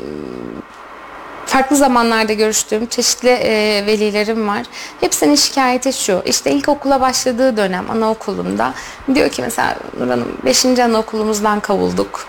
[1.47, 4.63] farklı zamanlarda görüştüğüm çeşitli e, velilerim var.
[5.01, 6.23] Hepsinin şikayeti şu.
[6.25, 8.75] İşte ilkokula başladığı dönem anaokulunda
[9.15, 10.65] diyor ki mesela Nur Hanım 5.
[10.65, 12.27] anaokulumuzdan kovulduk.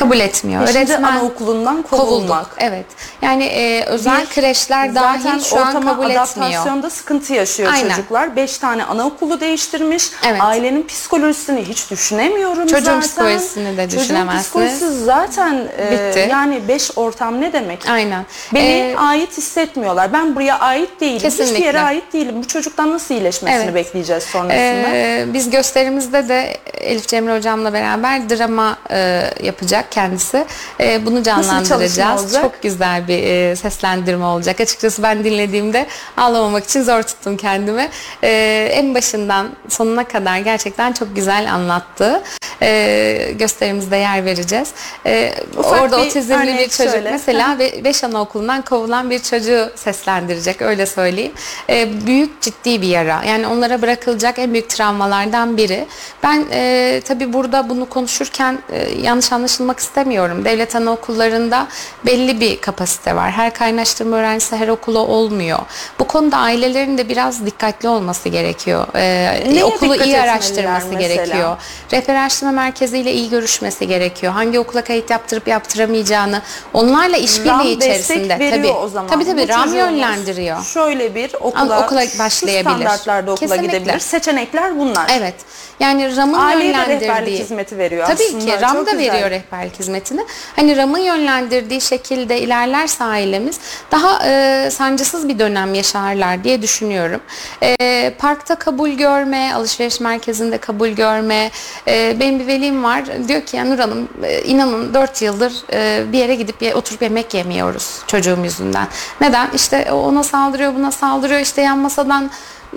[0.00, 0.62] Kabul etmiyor.
[0.62, 2.08] Beşinci Öğretmen- anaokulundan kovulduk.
[2.08, 2.46] kovulmak.
[2.58, 2.84] Evet.
[3.22, 6.10] Yani e, özel Bir, kreşler dahil şu an kabul etmiyor.
[6.22, 7.90] adaptasyonda sıkıntı yaşıyor Aynen.
[7.90, 8.36] çocuklar.
[8.36, 10.10] Beş tane anaokulu değiştirmiş.
[10.28, 10.40] Evet.
[10.40, 13.00] Ailenin psikolojisini hiç düşünemiyorum Çocuğun zaten.
[13.00, 14.44] psikolojisini de Çocuğun düşünemezsiniz.
[14.44, 16.26] psikolojisi zaten e, Bitti.
[16.30, 17.88] yani beş ortam ne demek?
[17.88, 18.24] Aynen.
[18.54, 20.12] Beni Ee, ait hissetmiyorlar.
[20.12, 21.16] Ben buraya ait değilim.
[21.16, 21.64] Hiçbir Kesinlikle.
[21.66, 22.34] yere ait değilim.
[22.42, 23.74] Bu çocuktan nasıl iyileşmesini Evet.
[23.74, 24.54] bekleyeceğiz sonrasında?
[24.90, 30.46] Ee, biz gösterimizde de Elif Cemre hocamla beraber drama e, yapacak kendisi.
[30.80, 32.34] E, bunu canlandıracağız.
[32.42, 34.60] Çok güzel bir e, seslendirme olacak.
[34.60, 35.86] Açıkçası ben dinlediğimde
[36.16, 37.88] ağlamamak için zor tuttum kendimi.
[38.22, 42.22] E, en başından sonuna kadar gerçekten çok güzel anlattı.
[42.62, 44.72] E, gösterimizde yer vereceğiz.
[45.06, 47.10] E, Ufak orada bir otizmli bir çocuk söyle.
[47.10, 51.32] mesela ve 5 anaokulundan kovulan bir çocuğu seslendirecek öyle söyleyeyim.
[51.70, 53.24] E, büyük ciddi bir yara.
[53.24, 55.86] Yani onlara bırakılacak en büyük travmalardan biri.
[56.22, 59.32] Ben e, tabii burada bunu konuşurken e, yanlış
[59.70, 60.44] anlaşılmak istemiyorum.
[60.44, 61.66] Devlet anaokullarında
[62.06, 63.30] belli bir kapasite var.
[63.30, 65.58] Her kaynaştırma öğrencisi her okula olmuyor.
[65.98, 71.00] Bu konuda ailelerin de biraz dikkatli olması gerekiğe Neye okulu dikkat iyi araştırması mesela?
[71.00, 71.56] gerekiyor.
[71.92, 74.32] Referans araştırma merkeziyle iyi görüşmesi gerekiyor.
[74.32, 76.42] Hangi okula kayıt yaptırıp yaptıramayacağını
[76.74, 78.50] onlarla işbirliği içerisinde.
[78.50, 78.68] tabii.
[78.68, 79.10] o zaman.
[79.10, 80.64] Tabii tabii Bu RAM yönlendiriyor.
[80.64, 82.70] Şöyle bir okula, okula başlayabilir.
[82.70, 83.78] standartlarda okula Kesinlikle.
[83.78, 83.98] gidebilir.
[84.00, 85.10] Seçenekler bunlar.
[85.18, 85.34] Evet.
[85.80, 88.44] Yani RAM'ın Aileye yönlendirdiği rehberlik hizmeti veriyor Tabii aslında.
[88.56, 89.12] ki RAM Çok da güzel.
[89.12, 90.24] veriyor rehberlik hizmetini.
[90.56, 93.58] Hani RAM'ın yönlendirdiği şekilde ilerlerse ailemiz
[93.92, 97.20] daha e, sancısız bir dönem yaşarlar diye düşünüyorum.
[97.62, 101.50] E, parkta kabul görme, alışveriş merkezinde kabul görme.
[101.88, 103.04] E, benim bir velim var.
[103.28, 107.02] Diyor ki ya Nur Hanım e, inanın 4 yıldır e, bir yere gidip ye- oturup
[107.02, 108.86] yemek yemiyoruz çocuğum yüzünden.
[109.20, 109.50] Neden?
[109.54, 111.40] İşte ona saldırıyor, buna saldırıyor.
[111.40, 112.30] İşte yan masadan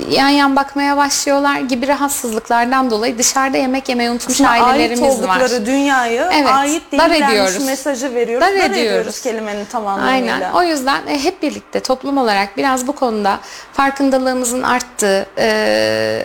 [0.10, 5.08] yan yan bakmaya başlıyorlar gibi rahatsızlıklardan dolayı dışarıda yemek yemeyi unutmuş Aslında ait ailelerimiz var.
[5.08, 8.48] oldukları dünyayı Evet, ait değillermiş mesajı veriyoruz.
[8.48, 8.78] Dar Dar, ediyoruz.
[8.78, 10.34] ediyoruz kelimenin tam anlamıyla.
[10.36, 10.52] Aynen.
[10.52, 13.40] O yüzden e, hep birlikte toplum olarak biraz bu konuda
[13.74, 16.24] farkındalığımızın arttığı, e,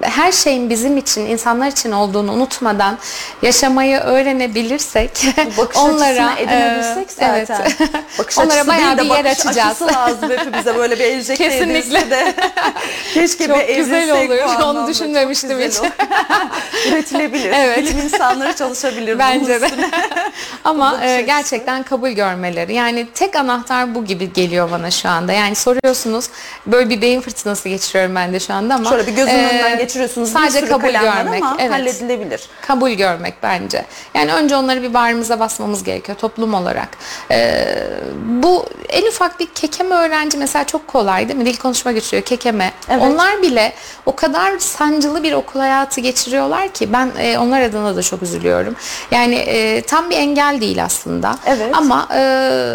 [0.00, 2.98] her şeyin bizim için, insanlar için olduğunu unutmadan
[3.42, 5.10] yaşamayı öğrenebilirsek
[5.56, 7.14] Bu bakış onlara açısını edinebilsek e,
[7.46, 7.60] zaten.
[7.60, 7.90] Evet.
[8.18, 9.82] Bakış onlara bayağı bir yer bakış açacağız.
[9.82, 12.10] açısı lazım hepimize böyle bir enjekte Kesinlikle.
[12.10, 12.34] de.
[13.14, 14.64] Keşke Çok bir güzel olur.
[14.64, 15.74] Onu düşünmemiştim hiç.
[16.88, 17.52] Üretilebilir.
[17.52, 17.78] Evet.
[17.78, 19.18] Bilim insanları çalışabilir.
[19.18, 19.70] Bence de.
[20.64, 22.74] Ama bakış e, gerçekten kabul görmeleri.
[22.74, 25.32] Yani tek anahtar bu gibi geliyor bana şu anda.
[25.32, 26.28] Yani soruyorsunuz
[26.66, 28.90] böyle bir beyin fırtınası geçiriyorum ben de şu anda ama.
[28.90, 30.32] Şöyle bir gözünün e, önünden geçiriyorsunuz.
[30.32, 31.42] Sadece bir sürü kabul görmek.
[31.42, 31.72] ama evet.
[31.72, 32.48] halledilebilir.
[32.60, 33.84] Kabul görmek bence.
[34.14, 36.88] Yani önce onları bir bağrımıza basmamız gerekiyor toplum olarak.
[37.30, 37.66] E,
[38.26, 41.46] bu en ufak bir kekeme öğrenci mesela çok kolay değil mi?
[41.46, 42.72] Dil konuşma geçiriyor kekeme.
[42.88, 43.02] Evet.
[43.02, 43.72] Onlar bile
[44.06, 48.76] o kadar sancılı bir okul hayatı geçiriyorlar ki ben e, onlar adına da çok üzülüyorum.
[49.10, 51.36] Yani e, tam bir engel değil aslında.
[51.46, 51.70] Evet.
[51.72, 52.74] Ama e,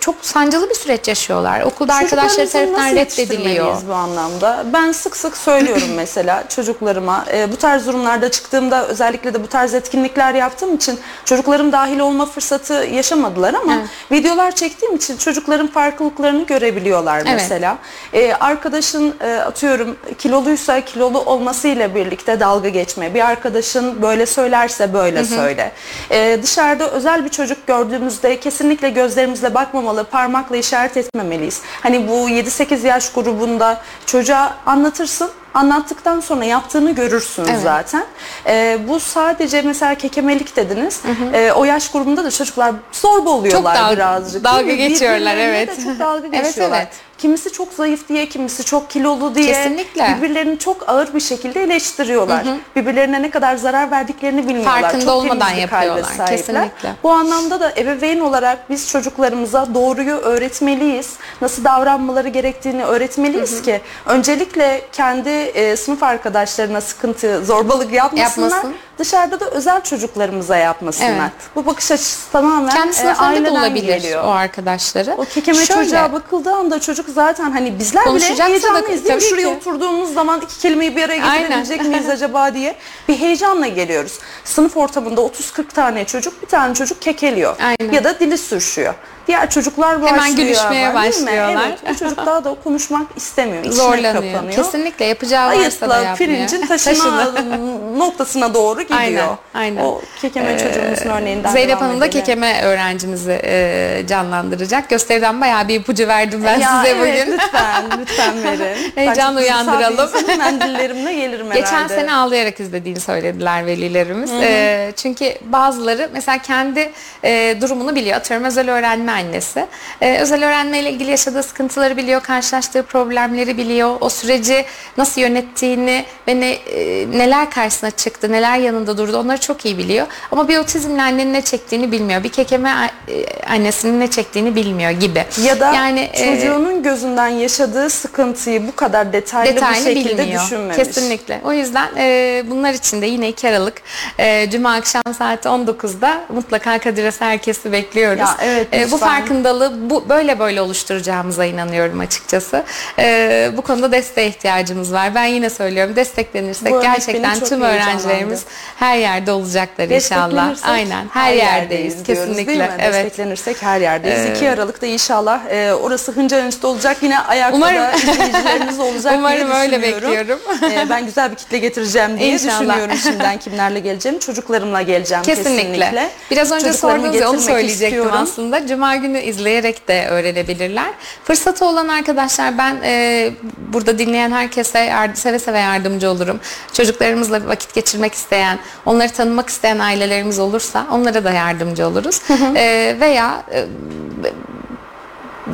[0.00, 1.60] çok sancılı bir süreç yaşıyorlar.
[1.60, 3.76] Okulda arkadaşları tarafından reddediliyor.
[3.88, 4.64] bu anlamda?
[4.72, 7.24] Ben sık sık söylüyorum mesela çocuklarıma.
[7.32, 12.26] e, bu tarz durumlarda çıktığımda özellikle de bu tarz etkinlikler yaptığım için çocuklarım dahil olma
[12.26, 13.86] fırsatı yaşamadılar ama Evet.
[14.12, 17.32] videolar çektiğim için çocukların farklılıklarını görebiliyorlar Evet.
[17.34, 17.78] mesela.
[18.12, 23.14] E, arkadaşın e, atıyorum kiloluysa kilolu olmasıyla birlikte dalga geçme.
[23.14, 25.72] Bir arkadaşın böyle söylerse böyle söyle.
[26.10, 31.60] E, dışarıda özel bir çocuk gördüğümüzde kesinlikle gözlerimizle bakmamalı, parmakla işaret etmemeliyiz.
[31.82, 37.60] Hani bu 7-8 yaş grubunda çocuğa anlatırsın, anlattıktan sonra yaptığını görürsünüz Evet.
[37.62, 38.04] zaten.
[38.46, 41.00] E, bu sadece mesela kekemelik dediniz.
[41.32, 44.44] E, o yaş grubunda da çocuklar zorba oluyorlar dalga- birazcık.
[44.44, 45.68] dalga geçiyorlar, evet.
[45.78, 46.78] de çok dalga Evet, geçiyorlar.
[46.78, 46.88] evet.
[47.20, 50.16] Kimisi çok zayıf diye, kimisi çok kilolu diye Kesinlikle.
[50.16, 52.44] birbirlerini çok ağır bir şekilde eleştiriyorlar.
[52.76, 54.80] Birbirlerine ne kadar zarar verdiklerini bilmiyorlar.
[54.80, 56.02] Farkında çok olmadan yapıyorlar.
[56.02, 56.26] sahipler.
[56.26, 56.92] Kesinlikle.
[57.02, 61.10] Bu anlamda da ebeveyn olarak biz çocuklarımıza doğruyu öğretmeliyiz.
[61.40, 68.50] Nasıl davranmaları gerektiğini öğretmeliyiz ki öncelikle kendi e, sınıf arkadaşlarına sıkıntı, zorbalık yapmasınlar.
[68.50, 68.74] Yapmasın.
[69.04, 71.10] Dışarıda da özel çocuklarımıza yapmasınlar.
[71.20, 71.32] Evet.
[71.56, 74.24] Bu bakış açısı tamamen Kendi e, aileden bulabilir geliyor.
[74.24, 75.14] o arkadaşları.
[75.18, 79.22] O kekeme Şöyle, çocuğa bakıldığı anda çocuk zaten hani bizler bile da- heyecanlıyız değil mi?
[79.22, 79.56] Şuraya ki.
[79.56, 82.76] oturduğumuz zaman iki kelimeyi bir araya getirebilecek miyiz acaba diye
[83.08, 84.18] bir heyecanla geliyoruz.
[84.44, 87.92] Sınıf ortamında 30-40 tane çocuk bir tane çocuk kekeliyor Aynen.
[87.92, 88.94] ya da dili sürüşüyor.
[89.30, 90.16] Diğer çocuklar başlıyor.
[90.22, 91.66] Hemen gülüşmeye ama, başlıyorlar.
[91.68, 93.64] Evet, o çocuk daha da konuşmak istemiyor.
[93.64, 94.12] içine zorlanıyor.
[94.14, 94.52] kapanıyor.
[94.52, 95.56] Kesinlikle yapacağı varsa
[95.88, 96.16] da Ayıtla yapmıyor.
[96.16, 97.28] pirincin taşıma
[97.96, 99.00] noktasına doğru gidiyor.
[99.00, 99.82] Aynen, aynen.
[99.84, 104.88] O kekeme Ee, çocuğumuzun örneğinden Zeynep Hanım da kekeme öğrencimizi e, canlandıracak.
[104.88, 107.32] Gösteriden bayağı bir ipucu verdim ben Ya size evet, bugün.
[107.32, 108.92] lütfen, lütfen verin.
[108.94, 110.10] Heyecan uyandıralım.
[110.38, 111.60] Mendillerimle gelirim herhalde.
[111.60, 114.30] Geçen sene ağlayarak izlediğini söylediler velilerimiz.
[114.32, 116.90] E, çünkü bazıları mesela kendi
[117.24, 118.16] e, durumunu biliyor.
[118.16, 119.66] Atıyorum özel öğrenme annesi.
[120.00, 123.96] E, özel öğrenme ile ilgili yaşadığı sıkıntıları biliyor, karşılaştığı problemleri biliyor.
[124.00, 124.64] O süreci
[124.96, 130.06] nasıl yönettiğini ve ne, e, neler karşısına çıktı, neler yanında durdu onları çok iyi biliyor.
[130.32, 132.24] Ama bir otizmli annenin ne çektiğini bilmiyor.
[132.24, 135.24] Bir kekeme e, annesinin ne çektiğini bilmiyor gibi.
[135.44, 140.42] Ya da yani, e, çocuğunun gözünden yaşadığı sıkıntıyı bu kadar detaylı, detaylı bir şekilde bilmiyor.
[140.44, 140.76] düşünmemiş.
[140.76, 141.40] Kesinlikle.
[141.44, 143.82] O yüzden e, bunlar için de yine 2 Aralık
[144.18, 148.20] e, Cuma akşam saat 19'da mutlaka Kadir Has herkesi bekliyoruz.
[148.20, 148.99] Ya evet, E, bu.
[149.00, 152.64] Farkındalığı bu böyle böyle oluşturacağımıza inanıyorum açıkçası.
[152.98, 155.14] E, bu konuda desteğe ihtiyacımız var.
[155.14, 158.44] Ben yine söylüyorum desteklenirsek Bu gerçekten tüm öğrencilerimiz
[158.76, 160.54] her yerde olacaklar inşallah.
[160.62, 161.06] Aynen.
[161.12, 162.56] Her, yerdeyiz, diyoruz, kesinlikle.
[162.56, 162.70] Mi?
[162.78, 162.94] Evet.
[162.94, 164.20] Desteklenirsek her yerdeyiz.
[164.20, 166.96] Ee, 2 Aralık'ta inşallah e, orası hınca hınçta olacak.
[167.02, 167.82] Yine ayakta Umarım.
[167.82, 170.40] da izleyicilerimiz olacak Umarım öyle bekliyorum.
[170.72, 172.60] E, ben güzel bir kitle getireceğim diye İnşallah.
[172.60, 174.18] düşünüyorum şimdiden kimlerle geleceğim.
[174.18, 175.62] Çocuklarımla geleceğim kesinlikle.
[175.62, 176.10] Kesinlikle.
[176.30, 178.12] Biraz önce ya onu söyleyecektim istiyorum.
[178.22, 178.66] aslında.
[178.66, 180.90] Cuma Cuma günü izleyerek de öğrenebilirler.
[181.24, 183.30] Fırsatı olan arkadaşlar ben e,
[183.72, 186.40] burada dinleyen herkese yard- seve seve yardımcı olurum.
[186.72, 192.20] Çocuklarımızla vakit geçirmek isteyen, onları tanımak isteyen ailelerimiz olursa onlara da yardımcı oluruz.
[192.56, 193.64] E, veya e,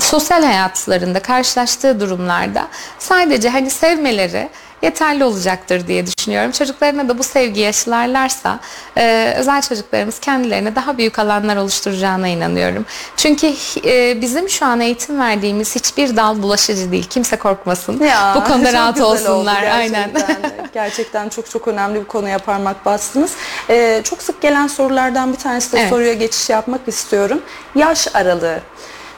[0.01, 2.68] sosyal hayatlarında karşılaştığı durumlarda
[2.99, 4.49] sadece hani sevmeleri
[4.83, 6.51] yeterli olacaktır diye düşünüyorum.
[6.51, 8.61] Çocuklarına da bu sevgiyi aşılarlarsa
[8.97, 12.87] e, özel çocuklarımız kendilerine daha büyük alanlar oluşturacağına inanıyorum.
[13.16, 13.55] Çünkü
[13.85, 17.07] e, bizim şu an eğitim verdiğimiz hiçbir dal bulaşıcı değil.
[17.11, 18.01] Kimse korkmasın.
[18.05, 19.62] Ya, bu konuda rahat olsunlar.
[19.62, 20.11] Aynen.
[20.12, 20.53] gerçekten.
[20.74, 23.33] Gerçekten çok çok önemli bir konuya parmak bastınız.
[23.70, 25.91] Ee, çok sık gelen sorulardan bir tanesi de Evet.
[25.91, 27.43] soruya geçiş yapmak istiyorum.
[27.74, 28.61] Yaş aralığı.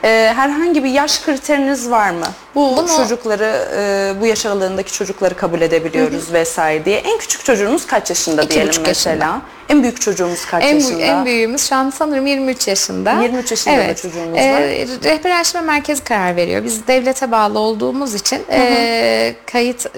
[0.05, 2.27] Ee, herhangi bir yaş kriteriniz var mı?
[2.55, 6.99] Bu Bunu- çocukları, e, bu yaş aralığındaki çocukları kabul edebiliyoruz vesaire diye.
[6.99, 8.89] En küçük çocuğunuz kaç yaşında İki diyelim mesela?
[9.25, 9.41] yaşında.
[9.69, 11.03] En büyük çocuğumuz kaç En, yaşında?
[11.03, 13.23] en büyüğümüz şu an sanırım 23 yaşında.
[13.23, 14.63] 23 yaşında da çocuğumuz var.
[15.05, 16.65] Rehber Araştırma Merkezi karar veriyor.
[16.65, 19.91] Biz devlete bağlı olduğumuz için e, kayıt e,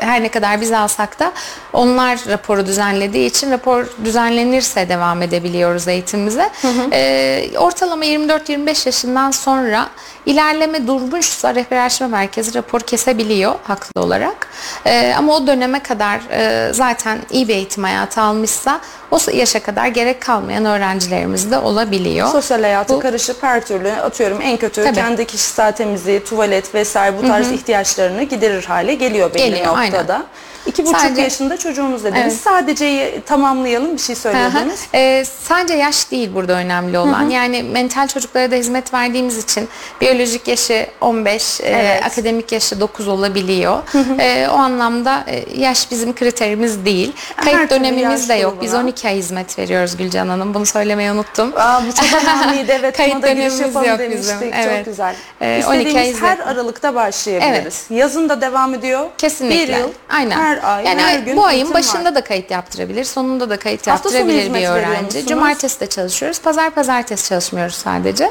[0.00, 1.32] her ne kadar biz alsak da
[1.72, 6.50] onlar raporu düzenlediği için rapor düzenlenirse devam edebiliyoruz eğitimimize.
[6.92, 9.88] E, ortalama 24-25 yaşından sonra
[10.26, 14.48] ilerleme durmuşsa Rehber Araştırma Merkezi rapor kesebiliyor haklı olarak.
[14.86, 18.80] E, ama o döneme kadar e, zaten iyi bir eğitim hayatı almışsa
[19.10, 22.28] o yaşa kadar gerek kalmayan öğrencilerimiz de olabiliyor.
[22.28, 24.94] Sosyal hayatı Bu- karışıp her türlü atıyorum en kötü Tabii.
[24.94, 30.24] kendi kişisel temizliği, tuvalet vesaire bu tarz ihtiyaçlarını giderir hale geliyor belli Geliyor, noktada.
[30.66, 32.22] İki buçuk Sadece- yaşında çocuğunuz dediniz.
[32.22, 32.32] Evet.
[32.32, 34.22] Sadece tamamlayalım bir şey Hı hı.
[34.22, 34.80] söylüyordunuz.
[34.94, 37.28] Ee, sadece yaş değil burada önemli olan.
[37.30, 39.68] Yani mental çocuklara da hizmet verdiğimiz için
[40.00, 42.04] biyolojik yaşı 15, e, Evet.
[42.06, 43.82] akademik yaşı 9 olabiliyor.
[44.18, 47.12] E, o anlamda e, yaş bizim kriterimiz değil.
[47.36, 48.56] Her Kayıt türlü dönemimiz de yok.
[48.62, 48.84] Biz grubuna.
[48.84, 50.54] 12 ay hizmet veriyoruz Gülcan Hanım.
[50.54, 51.52] Bunu söylemeyi unuttum.
[51.56, 52.76] Aa, bu çok önemliydi.
[52.80, 54.18] Evet, Kayıt dönemimiz yok demiştik.
[54.18, 54.40] bizim.
[54.50, 54.84] Çok Evet.
[54.84, 55.14] güzel.
[55.40, 57.84] Ee, 12 ay her hizmet- aralıkta başlayabiliriz.
[57.90, 59.06] Yazın da devam ediyor.
[59.18, 59.74] Kesinlikle.
[59.74, 60.30] Bir yıl, Aynen.
[60.38, 62.14] her ay, yani her gün bu ayın başında var.
[62.14, 65.26] da kayıt yaptırabilir, sonunda da kayıt Hafta yaptırabilir bir öğrenci.
[65.26, 66.40] Cumartesi de çalışıyoruz.
[66.40, 68.30] Pazar pazartesi çalışmıyoruz sadece.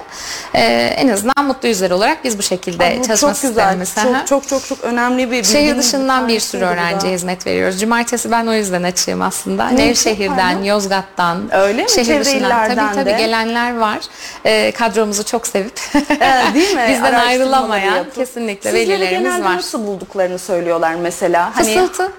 [0.56, 3.76] Ee, en azından mutlu yüzler olarak biz bu şekilde Bu çalışma çok güzel.
[3.76, 3.98] sistemimiz.
[3.98, 4.26] Aha.
[4.26, 6.66] Çok, çok çok çok önemli bir Şehir dışından bir sürü da.
[6.66, 7.80] öğrenciye hizmet veriyoruz.
[7.82, 9.68] Cumartesi ben o yüzden açığım aslında.
[9.70, 9.76] Ne?
[9.88, 10.64] Nevşehir'den, Pardon.
[10.64, 11.90] Yozgat'tan, Öyle mi?
[11.90, 12.68] şehir Çevre dışından.
[12.76, 13.18] tabii tabii de.
[13.18, 14.00] gelenler var.
[14.46, 16.86] Ee, kadromuzu çok sevip Ee, değil mi?
[16.90, 19.56] bizden ayrılamayan kesinlikle Sizleri velilerimiz genelde var.
[19.58, 21.52] nasıl bulduklarını söylüyorlar mesela?
[21.56, 22.12] Hani Fısıltı.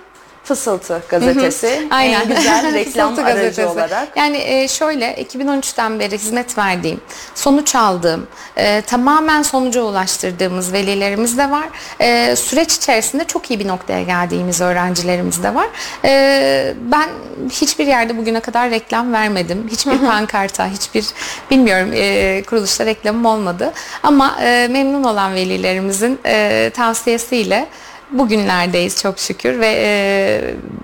[0.45, 1.89] Fısıltı gazetesi.
[1.91, 2.21] Aynen.
[2.21, 3.67] En güzel reklam aracı gazetesi.
[3.67, 4.17] olarak.
[4.17, 7.01] Yani e, şöyle 2013'ten beri hizmet verdiğim,
[7.35, 8.27] sonuç aldığım,
[8.57, 11.69] e, tamamen sonuca ulaştırdığımız velilerimiz de var.
[12.01, 15.67] E, süreç içerisinde çok iyi bir noktaya geldiğimiz öğrencilerimiz de var.
[16.05, 17.09] E, ben
[17.51, 19.69] hiçbir yerde bugüne kadar reklam vermedim.
[19.71, 21.07] Hiçbir pankarta, hiçbir
[21.51, 23.73] bilmiyorum e, kuruluşta reklamım olmadı.
[24.03, 27.67] Ama e, memnun olan velilerimizin e, tavsiyesiyle
[28.11, 29.75] bugünlerdeyiz çok şükür ve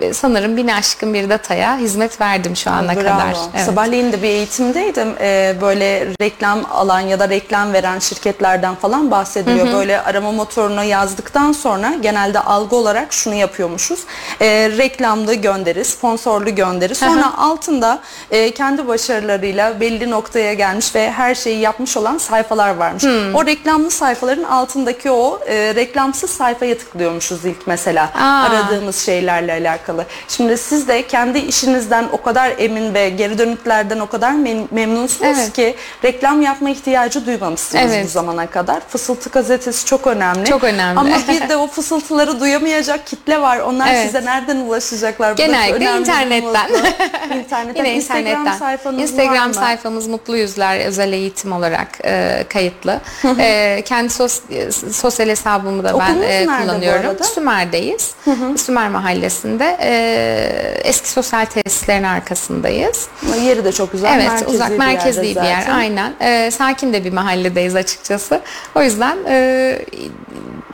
[0.00, 3.02] e, sanırım bin aşkın bir dataya hizmet verdim şu ana Bravo.
[3.02, 3.36] kadar.
[3.54, 3.64] Evet.
[3.64, 5.14] Sabahleyin de bir eğitimdeydim.
[5.20, 9.72] Ee, böyle reklam alan ya da reklam veren şirketlerden falan bahsediliyor.
[9.72, 14.00] Böyle arama motoruna yazdıktan sonra genelde algı olarak şunu yapıyormuşuz.
[14.40, 14.46] Ee,
[14.76, 16.94] reklamlı gönderi, sponsorlu gönderi.
[16.94, 18.00] Sonra altında
[18.30, 23.04] e, kendi başarılarıyla belli noktaya gelmiş ve her şeyi yapmış olan sayfalar varmış.
[23.34, 26.78] O reklamlı sayfaların altındaki o e, reklamsız sayfaya
[27.18, 28.04] tıklıyormuşuz ilk mesela.
[28.14, 28.42] Aa.
[28.42, 30.04] Aradığımız şeylerle alakalı.
[30.28, 35.38] Şimdi siz de kendi işinizden o kadar emin ve geri dönüklerden o kadar mem- memnunsunuz
[35.38, 35.52] Evet.
[35.52, 38.04] ki reklam yapma ihtiyacı duymamışsınız Evet.
[38.04, 38.80] bu zamana kadar.
[38.88, 40.44] Fısıltı gazetesi çok önemli.
[40.44, 41.00] Çok önemli.
[41.00, 43.58] Ama bir de o fısıltıları duyamayacak kitle var.
[43.58, 44.06] Onlar Evet.
[44.06, 45.32] size nereden ulaşacaklar?
[45.32, 46.68] Genellikle internetten.
[47.38, 47.74] internetten.
[47.74, 48.58] Yine Instagram internetten.
[48.58, 49.54] sayfanız var Instagram mı?
[49.54, 53.00] sayfamız Mutlu Yüzler özel eğitim olarak e, kayıtlı.
[53.38, 56.99] e, kendi sos, e, sosyal hesabımı da ben Okulunuz e, nerede bu kullanıyorum.
[57.08, 57.24] Arada?
[57.24, 58.14] Sümer'deyiz.
[58.56, 63.08] Sümer Mahallesi'nde e, eski sosyal tesislerin arkasındayız.
[63.42, 64.14] Yeri de çok güzel.
[64.14, 66.14] Evet merkezi uzak bir merkezi yerde bir yer aynen.
[66.20, 68.40] E, sakin de bir mahalledeyiz açıkçası.
[68.74, 69.78] O yüzden e,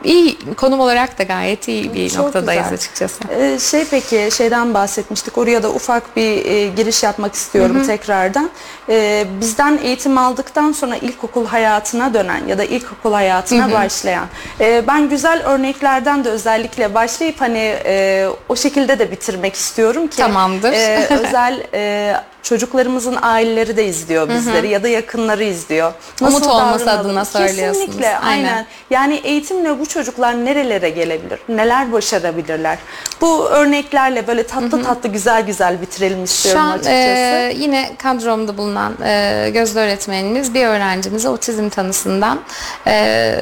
[0.03, 2.73] iyi konum olarak da gayet iyi bir Çok noktadayız güzel.
[2.77, 3.19] açıkçası.
[3.39, 5.37] Ee, şey peki şeyden bahsetmiştik.
[5.37, 8.49] Oraya da ufak bir e, giriş yapmak istiyorum tekrardan.
[8.89, 14.25] Ee, bizden eğitim aldıktan sonra ilkokul hayatına dönen ya da ilkokul hayatına başlayan.
[14.59, 20.17] Ee, ben güzel örneklerden de özellikle başlayıp hani e, o şekilde de bitirmek istiyorum ki
[20.17, 20.73] Tamamdır.
[20.73, 22.13] e, özel e,
[22.43, 25.93] çocuklarımızın aileleri de izliyor bizleri ya da yakınları izliyor.
[26.21, 27.07] Umut olması davranalım?
[27.07, 27.85] adına söylüyorsunuz.
[27.85, 28.47] Kesinlikle aynen.
[28.47, 28.65] Aynen.
[28.89, 31.39] Yani eğitimle bu çocuklar nerelere gelebilir?
[31.49, 32.77] Neler başarabilirler?
[33.21, 36.95] Bu örneklerle böyle tatlı tatlı güzel güzel bitirelim Şu istiyorum an açıkçası.
[36.97, 42.39] e, yine kadromda bulunan e, gözde öğretmenimiz bir öğrencimize otizm tanısından
[42.87, 43.35] e,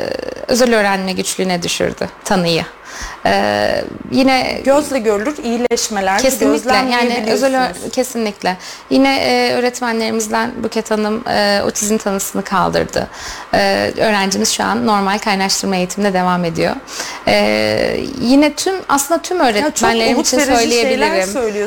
[0.48, 2.66] özel öğrenme güçlüğüne düşürdü tanıyı.
[3.25, 8.57] E, yine Gözle görülür iyileşmeler Kesinlikle yani özel kesinlikle.
[8.89, 13.07] Yine e, öğretmenlerimizden Buket Hanım e, otizm tanısını kaldırdı.
[13.53, 16.75] E, öğrencimiz şu an normal kaynaştırma eğitimine devam ediyor.
[17.27, 21.01] E, yine tüm aslında tüm öğretmenlerim için söyleyebilirim.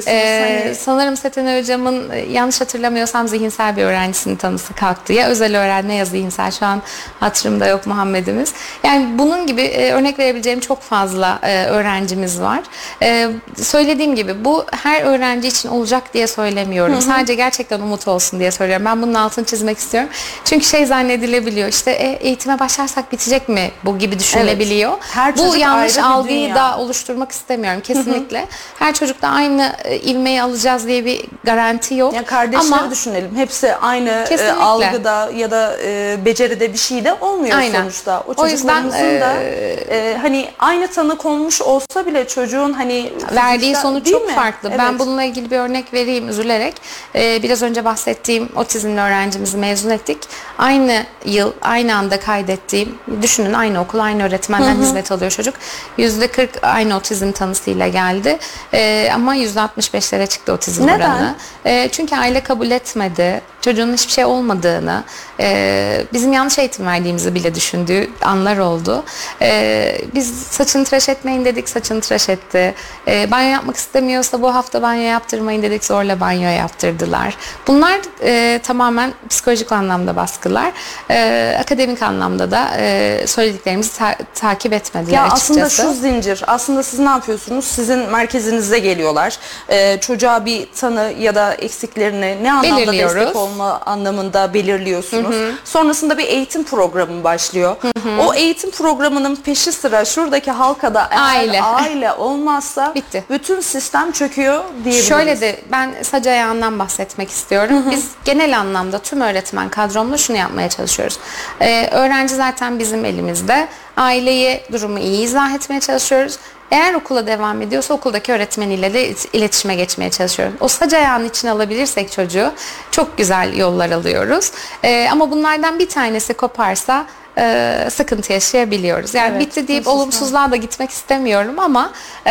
[0.07, 5.13] E, Hani- Sanırım Seten Hocam'ın e, yanlış hatırlamıyorsam zihinsel bir öğrencisinin tanısı kalktı.
[5.13, 6.83] Ya özel öğrenme ya zihinsel şu an
[7.21, 8.53] hatırımda yok Muhammed'imiz.
[8.85, 12.61] Yani bunun gibi e, örnek verebileceğim çok fazla e, öğrencimiz var.
[13.03, 13.29] E,
[13.63, 17.01] söylediğim gibi bu her öğrenci için olacak diye söylemiyorum.
[17.03, 18.87] Sadece gerçekten umut olsun diye söylüyorum.
[18.87, 20.11] Ben bunun altını çizmek istiyorum.
[20.45, 21.69] Çünkü şey zannedilebiliyor.
[21.69, 24.93] İşte e, eğitime başlarsak bitecek mi bu gibi düşünülebiliyor.
[25.01, 26.55] Her bu yanlış algıyı dünya.
[26.57, 28.47] da oluşturmak istemiyorum kesinlikle.
[28.79, 32.15] Her çocukta aynı e, ivmeyi alacağız diye bir garanti yok.
[32.15, 33.37] Ya kardeşleri Ama düşünelim.
[33.37, 34.63] Hepsi aynı e, Kesinlikle.
[34.63, 37.81] algıda ya da e, beceride bir şey de olmuyor Aynen.
[37.83, 38.21] sonuçta.
[38.21, 43.13] O O yüzden, çocuklarımızın da e, e, hani aynı tanı konmuş olsa bile çocuğun hani
[43.35, 44.35] verdiği sonuç çok mi?
[44.35, 44.69] farklı.
[44.69, 44.79] Evet.
[44.79, 46.75] Ben bununla ilgili bir örnek vereyim üzülerek.
[47.15, 50.19] Ee, biraz önce bahsettiğim otizmli öğrencimizi mezun ettik.
[50.59, 55.55] Aynı yıl, aynı anda kaydettiğim, düşünün aynı okul, aynı öğretmenden hizmet alıyor çocuk.
[55.99, 58.39] %40 aynı otizm tanısıyla geldi.
[58.75, 61.01] Ee, ama %65'lere çıktı otizm Neden?
[61.01, 61.35] oranı.
[61.67, 63.41] Ee, çünkü aile kabul etmedi.
[63.69, 65.05] Çocuğun hiçbir şey olmadığını,
[65.41, 69.05] e, bizim yanlış eğitim verdiğimizi bile düşündüğü anlar oldu.
[69.43, 72.75] E, biz saçını tıraş etmeyin dedik, saçını tıraş etti.
[73.09, 77.37] E, banyo yapmak istemiyorsa bu hafta banyo yaptırmayın dedik, zorla banyo yaptırdılar.
[77.67, 80.73] Bunlar e, tamamen psikolojik anlamda baskılar.
[81.11, 85.53] E, akademik anlamda da e, söylediklerimizi ta- takip etmediler Ya açıkçası.
[85.53, 87.65] aslında şu zincir, aslında siz ne yapıyorsunuz?
[87.65, 89.39] Sizin merkezinize geliyorlar.
[89.69, 95.37] Ee, çocuğa bir tanı ya da eksiklerini ne anlamda destek olma anlamında belirliyorsunuz.
[95.65, 97.77] Sonrasında bir eğitim programı başlıyor.
[98.21, 101.63] O eğitim programının peşi sıra şuradaki halkada Aile.
[101.63, 103.25] aile, olmazsa Bitti.
[103.31, 105.09] bütün sistem çöküyor diyebiliriz.
[105.09, 107.85] Şöyle de ben sac ayağından bahsetmek istiyorum.
[107.91, 111.19] Biz genel anlamda tüm öğretmen kadromla şunu yapmaya çalışıyoruz.
[111.61, 113.69] Ee, öğrenci zaten bizim elimizde.
[113.97, 116.39] Aileye durumu iyi izah etmeye çalışıyoruz.
[116.71, 120.55] Eğer okula devam ediyorsa okuldaki öğretmeniyle de iletişime geçmeye çalışıyoruz.
[120.61, 122.53] O sac ayağının içine alabilirsek çocuğu
[122.91, 124.53] çok güzel yollar alıyoruz.
[124.85, 127.07] Ee, ama bunlardan bir tanesi koparsa
[127.39, 129.15] e, sıkıntı yaşayabiliyoruz.
[129.15, 130.01] Yani Evet, bitti deyip sistem.
[130.01, 131.91] olumsuzluğa da gitmek istemiyorum ama
[132.27, 132.31] e,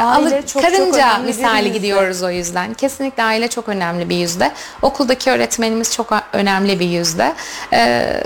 [0.00, 2.74] Aile çok çok karınca bir misali gidiyoruz o yüzden.
[2.74, 4.50] Kesinlikle aile çok önemli bir yüzde.
[4.82, 7.32] Okuldaki öğretmenimiz çok önemli bir yüzde.
[7.72, 8.22] Ee,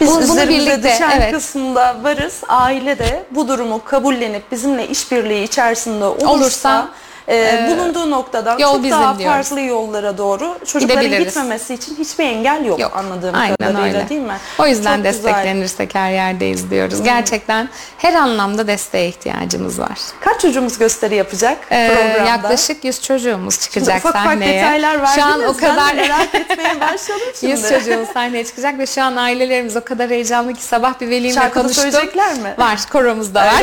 [0.00, 1.32] Biz bu- bunu birlikte düşen evet.
[1.32, 2.40] kısmında varız.
[2.48, 6.88] Aile de bu durumu kabullenip bizimle işbirliği içerisinde olursa, Olursa,
[7.28, 9.36] e, e, bulunduğu noktadan yol çok daha diyoruz.
[9.48, 12.92] farklı yollara doğru çocukların gitmemesi için hiçbir engel yok, Yok.
[12.96, 14.08] anladığım Aynen kadarıyla öyle.
[14.08, 14.36] değil mi?
[14.58, 15.24] O yüzden Çok güzel.
[15.24, 17.02] desteklenirsek her yerdeyiz diyoruz.
[17.02, 17.68] Gerçekten
[17.98, 19.98] her anlamda desteğe ihtiyacımız var.
[20.20, 22.28] Kaç çocuğumuz gösteri yapacak Ee, programda?
[22.30, 24.62] yaklaşık 100 çocuğumuz çıkacak ufak ufak sahneye.
[24.62, 25.14] detaylar verdiniz.
[25.14, 27.52] Şu an o kadar merak etmeye başladım şimdi.
[27.52, 31.34] 100 çocuğun sahneye çıkacak ve şu an ailelerimiz o kadar heyecanlı ki sabah bir velimle
[31.34, 31.82] Şarkı da konuştum.
[31.90, 32.54] söyleyecekler mi?
[32.58, 33.62] Var, koromuz da var.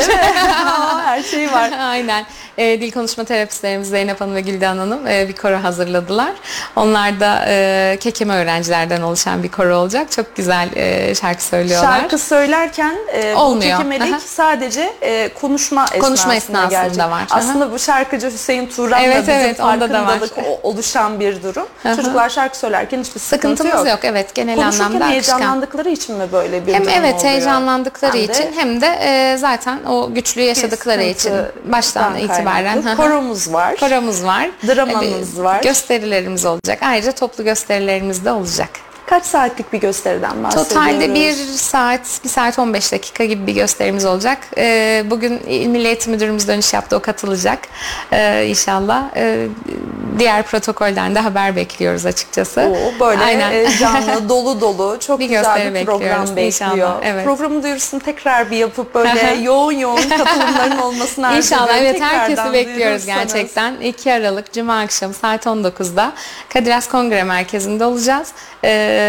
[0.66, 1.70] Aa, Her şey var.
[1.80, 2.24] Aynen.
[2.58, 3.24] E, dil konuşma
[3.60, 6.32] terapistlerimiz Zeynep Hanım ve Gülden Hanım e, bir koro hazırladılar.
[6.76, 10.10] Onlar da e, kekeme öğrencilerden oluşan bir koro olacak.
[10.12, 12.00] Çok güzel e, şarkı söylüyorlar.
[12.00, 13.70] Şarkı söylerken e, bu Olmuyor.
[13.78, 14.20] kekemelik Aha.
[14.20, 16.98] sadece e, konuşma esnasında, Konuşma esnasında gerçek.
[16.98, 17.22] var.
[17.30, 17.38] Aha.
[17.38, 20.06] Aslında bu şarkıcı Hüseyin Turan'la Evet, bizim evet, onda da var.
[20.06, 20.32] farkındalık
[20.62, 21.66] oluşan bir durum.
[21.84, 21.96] Aha.
[21.96, 23.88] Çocuklar şarkı söylerken hiçbir sıkıntı Sıkıntımız yok.
[23.88, 23.98] yok.
[24.02, 25.10] Evet genel Konuşurken anlamda akışkan.
[25.38, 27.30] heyecanlandıkları için mi böyle bir Hem durum evet oluyor?
[27.30, 31.32] heyecanlandıkları Hem de için hem de e, zaten o güçlüğü yaşadıkları için
[31.64, 32.96] baştan itibaren kaynaklı.
[33.46, 33.76] Koromuz var.
[33.76, 34.50] koromuz var.
[34.66, 35.62] Dramanız E, var.
[35.62, 36.78] Gösterilerimiz olacak.
[36.82, 38.68] Ayrıca toplu gösterilerimiz de olacak.
[39.10, 40.68] Kaç saatlik bir gösteriden bahsediyoruz?
[40.68, 44.38] Totalde bir saat, bir saat 15 dakika gibi bir gösterimiz olacak.
[44.56, 47.58] Ee, bugün İl Milli Eğitim Müdürümüz dönüş yaptı, o katılacak
[48.12, 49.04] ee, inşallah.
[49.16, 49.46] Ee,
[50.18, 52.60] diğer protokolden de haber bekliyoruz açıkçası.
[52.60, 53.52] Oo, böyle Aynen.
[53.52, 56.46] e, canlı, dolu dolu, çok Bir güzel bir program bekliyor.
[56.46, 57.24] inşallah, evet.
[57.24, 63.06] Programı duyurusunu tekrar bir yapıp böyle yoğun yoğun katılımların olmasını arzu İnşallah evet herkesi bekliyoruz
[63.06, 63.80] gerçekten.
[63.80, 66.12] 2 Aralık Cuma akşamı saat 19'da
[66.48, 68.28] Kadir Has Kongre Merkezi'nde olacağız.
[68.64, 68.99] Ee,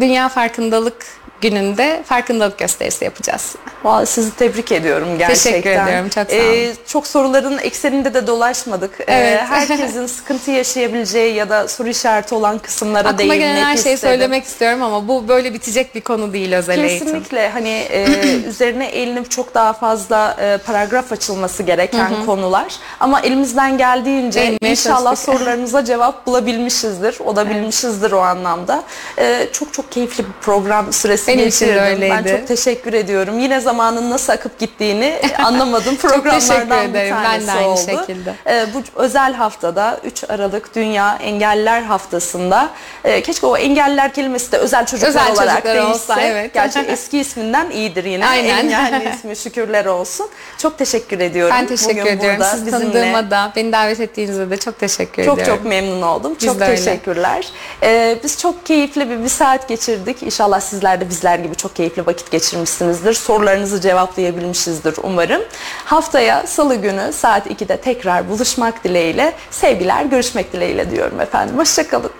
[0.00, 1.06] Dünya Farkındalık
[1.42, 3.54] gününde farkındalık gösterisi yapacağız.
[3.84, 5.52] Vallahi sizi tebrik ediyorum gerçekten.
[5.52, 6.52] Teşekkür ediyorum, çok sağ olun.
[6.54, 9.00] Ee, çok soruların ekseninde de dolaşmadık.
[9.00, 9.40] Ee, Evet.
[9.48, 13.98] herkesin sıkıntı yaşayabileceği ya da soru işareti olan kısımlara Aklıma değinmek gelen her şeyi istedim.
[14.14, 17.06] söylemek istiyorum ama bu böyle bitecek bir konu değil özel eğitim.
[17.06, 18.06] Kesinlikle hani e,
[18.48, 22.74] üzerine eğilinip çok daha fazla e, paragraf açılması gereken konular.
[23.00, 25.34] Ama elimizden geldiğince Değinmeye inşallah çalıştık.
[25.34, 27.20] sorularınıza cevap bulabilmişizdir.
[27.20, 28.82] Olabilmişizdir o anlamda.
[29.18, 32.00] E, çok çok keyifli bir program süresi Benim için de geçirdim.
[32.00, 32.38] Ben öyleydi.
[32.38, 33.38] çok teşekkür ediyorum.
[33.38, 35.96] Yine zamanın nasıl akıp gittiğini anlamadım.
[35.96, 37.14] teşekkür Programlardan bir ederim.
[37.16, 37.80] Ben tanesi de aynı oldu.
[37.80, 38.34] şekilde.
[38.46, 42.70] E, bu özel haftada 3 Aralık Dünya Engelliler Haftası'nda
[43.04, 45.92] e, keşke o engelliler kelimesi de özel çocuklar Özel olarak çocuklar değişse.
[45.92, 46.54] olsa, evet.
[46.54, 48.26] Gerçi eski isminden iyidir yine.
[48.26, 48.58] Aynen.
[48.58, 50.28] Engelli ismi şükürler olsun.
[50.58, 51.54] Çok teşekkür ediyorum.
[51.58, 52.42] Ben teşekkür Bugün ediyorum.
[52.50, 55.56] Sizi bizimle tanıdığıma da, beni davet ettiğinizde de çok teşekkür çok ediyorum.
[55.62, 56.36] çok memnun oldum.
[56.40, 56.76] Biz çok öyle.
[56.76, 57.48] teşekkürler.
[57.82, 60.22] Ee, biz çok keyifli bir, bir saat geçirdik.
[60.22, 63.12] İnşallah sizler de bizler gibi çok keyifli vakit geçirmişsinizdir.
[63.12, 65.42] Sorularınızı cevaplayabilmişizdir umarım.
[65.84, 69.32] Haftaya salı günü saat 2'de tekrar buluşmak dileğiyle.
[69.50, 71.58] Sevgiler, görüşmek dileğiyle diyorum efendim.
[71.58, 72.10] Hoşçakalın.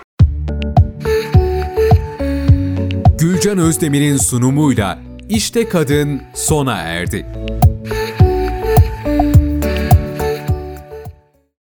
[3.19, 4.99] Gülcan Özdemir'in sunumuyla
[5.29, 7.25] İşte Kadın sona erdi.